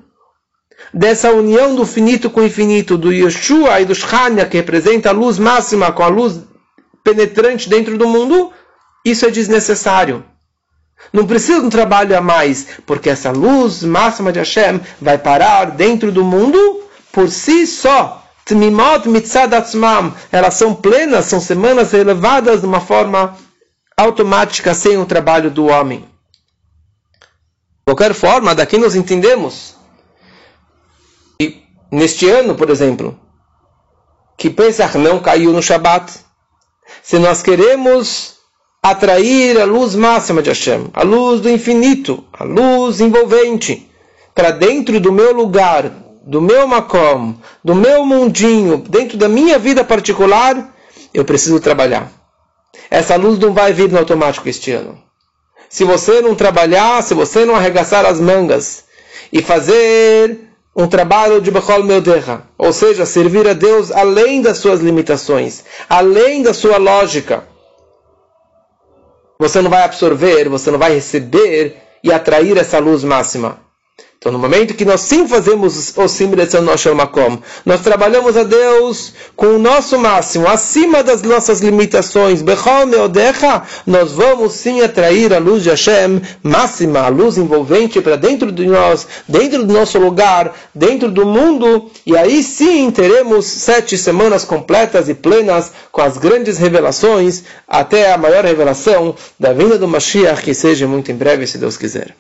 dessa 0.94 1.32
união 1.32 1.76
do 1.76 1.86
finito 1.86 2.30
com 2.30 2.42
o 2.42 2.46
infinito, 2.46 2.98
do 2.98 3.12
Yeshua 3.12 3.82
e 3.82 3.86
do 3.86 3.96
Shania, 3.96 4.46
que 4.46 4.58
representa 4.58 5.10
a 5.10 5.14
luz 5.14 5.38
máxima 5.38 5.92
com 5.92 6.04
a 6.04 6.08
luz 6.08 6.40
penetrante 7.04 7.70
dentro 7.70 7.98
do 7.98 8.08
mundo, 8.08 8.52
isso 9.04 9.26
é 9.26 9.30
desnecessário. 9.30 10.24
Não 11.14 11.26
precisa 11.28 11.60
de 11.60 11.68
um 11.68 11.70
trabalho 11.70 12.18
a 12.18 12.22
mais, 12.22 12.68
porque 12.86 13.10
essa 13.10 13.32
luz 13.32 13.84
máxima 13.84 14.32
de 14.32 14.40
Hashem 14.40 14.82
vai 15.00 15.18
parar 15.18 15.66
dentro 15.66 16.12
do 16.12 16.24
mundo 16.24 16.84
por 17.12 17.30
si 17.30 17.68
só. 17.68 18.24
Tmimot 18.46 19.08
mitzad 19.10 19.52
Elas 20.32 20.54
são 20.54 20.74
plenas, 20.74 21.26
são 21.26 21.40
semanas 21.40 21.94
elevadas 21.94 22.62
de 22.62 22.68
uma 22.68 22.80
forma 22.80 23.36
automática, 23.98 24.74
sem 24.74 24.98
o 24.98 25.06
trabalho 25.06 25.50
do 25.50 25.66
homem. 25.66 26.02
De 27.20 27.94
qualquer 27.94 28.14
forma, 28.14 28.56
daqui 28.56 28.78
nós 28.78 28.96
entendemos 28.96 29.75
neste 31.92 32.30
ano, 32.30 32.56
por 32.56 32.70
exemplo, 32.70 33.20
que 34.38 34.50
Pesach 34.50 34.98
não 34.98 35.20
caiu 35.20 35.52
no 35.52 35.62
Shabat, 35.62 36.14
se 37.02 37.18
nós 37.20 37.42
queremos 37.42 38.36
atrair 38.82 39.60
a 39.60 39.66
luz 39.66 39.96
máxima 39.96 40.42
de 40.42 40.50
Hashem, 40.50 40.90
a 40.94 41.04
luz 41.04 41.42
do 41.42 41.50
infinito, 41.50 42.24
a 42.32 42.44
luz 42.44 43.00
envolvente, 43.00 43.90
para 44.34 44.52
dentro 44.52 45.00
do 45.00 45.12
meu 45.12 45.34
lugar, 45.34 45.92
do 46.24 46.42
meu 46.42 46.68
makom, 46.68 47.36
do 47.64 47.74
meu 47.74 48.06
mundinho, 48.06 48.78
dentro 48.78 49.18
da 49.18 49.30
minha 49.30 49.58
vida 49.58 49.84
particular, 49.84 50.76
eu 51.14 51.24
preciso 51.24 51.60
trabalhar. 51.60 52.12
Essa 52.90 53.16
luz 53.16 53.40
não 53.40 53.54
vai 53.54 53.74
vir 53.74 53.92
no 53.92 53.98
automático 53.98 54.48
este 54.50 54.72
ano. 54.72 55.02
Se 55.70 55.84
você 55.84 56.22
não 56.22 56.36
trabalhar, 56.36 57.02
se 57.02 57.14
você 57.14 57.46
não 57.46 57.56
arregaçar 57.56 58.06
as 58.06 58.20
mangas 58.20 58.86
e 59.32 59.42
fazer 59.42 60.50
um 60.76 60.88
trabalho 60.88 61.40
de 61.40 61.50
Bechol 61.50 61.84
Meudecha, 61.84 62.42
ou 62.58 62.74
seja, 62.74 63.06
servir 63.06 63.48
a 63.48 63.54
Deus 63.54 63.92
além 63.92 64.42
das 64.42 64.58
suas 64.58 64.82
limitações, 64.82 65.64
além 65.90 66.44
da 66.44 66.54
sua 66.54 66.78
lógica. 66.78 67.48
Você 69.40 69.62
não 69.62 69.70
vai 69.70 69.84
absorver, 69.84 70.50
você 70.50 70.70
não 70.72 70.80
vai 70.80 70.94
receber 70.94 71.78
e 72.04 72.12
atrair 72.12 72.58
essa 72.58 72.78
luz 72.80 73.04
máxima. 73.04 73.65
Então, 74.26 74.34
no 74.34 74.40
momento 74.40 74.74
que 74.74 74.84
nós 74.84 75.02
sim 75.02 75.28
fazemos 75.28 75.96
o 75.96 76.08
Simretzon 76.08 76.64
Makom, 76.96 77.38
nós 77.64 77.82
trabalhamos 77.82 78.36
a 78.36 78.42
Deus 78.42 79.14
com 79.36 79.46
o 79.46 79.60
nosso 79.60 80.00
máximo, 80.00 80.48
acima 80.48 81.04
das 81.04 81.22
nossas 81.22 81.62
limitações, 81.62 82.42
Bechol 82.42 82.88
Meodecha, 82.88 83.62
nós 83.86 84.14
vamos 84.14 84.54
sim 84.54 84.82
atrair 84.82 85.32
a 85.32 85.38
luz 85.38 85.62
de 85.62 85.70
Hashem 85.70 86.24
máxima, 86.42 87.02
a 87.02 87.08
luz 87.08 87.38
envolvente 87.38 88.02
para 88.02 88.16
dentro 88.16 88.52
de 88.52 88.66
nós, 88.66 89.08
dentro 89.30 89.64
do 89.64 89.72
nosso 89.72 90.00
lugar, 90.00 90.56
dentro 90.74 91.12
do 91.12 91.24
mundo, 91.24 91.92
e 92.04 92.18
aí 92.18 92.42
sim 92.42 92.90
teremos 92.90 93.46
sete 93.46 93.96
semanas 93.96 94.44
completas 94.44 95.08
e 95.08 95.14
plenas 95.14 95.72
com 95.92 96.02
as 96.02 96.18
grandes 96.18 96.58
revelações, 96.58 97.44
até 97.68 98.12
a 98.12 98.18
maior 98.18 98.44
revelação 98.44 99.14
da 99.40 99.54
vinda 99.54 99.78
do 99.78 99.88
Mashiach, 99.88 100.42
que 100.42 100.56
seja 100.56 100.88
muito 100.88 101.12
em 101.12 101.16
breve, 101.16 101.46
se 101.46 101.60
Deus 101.60 101.78
quiser. 101.78 102.16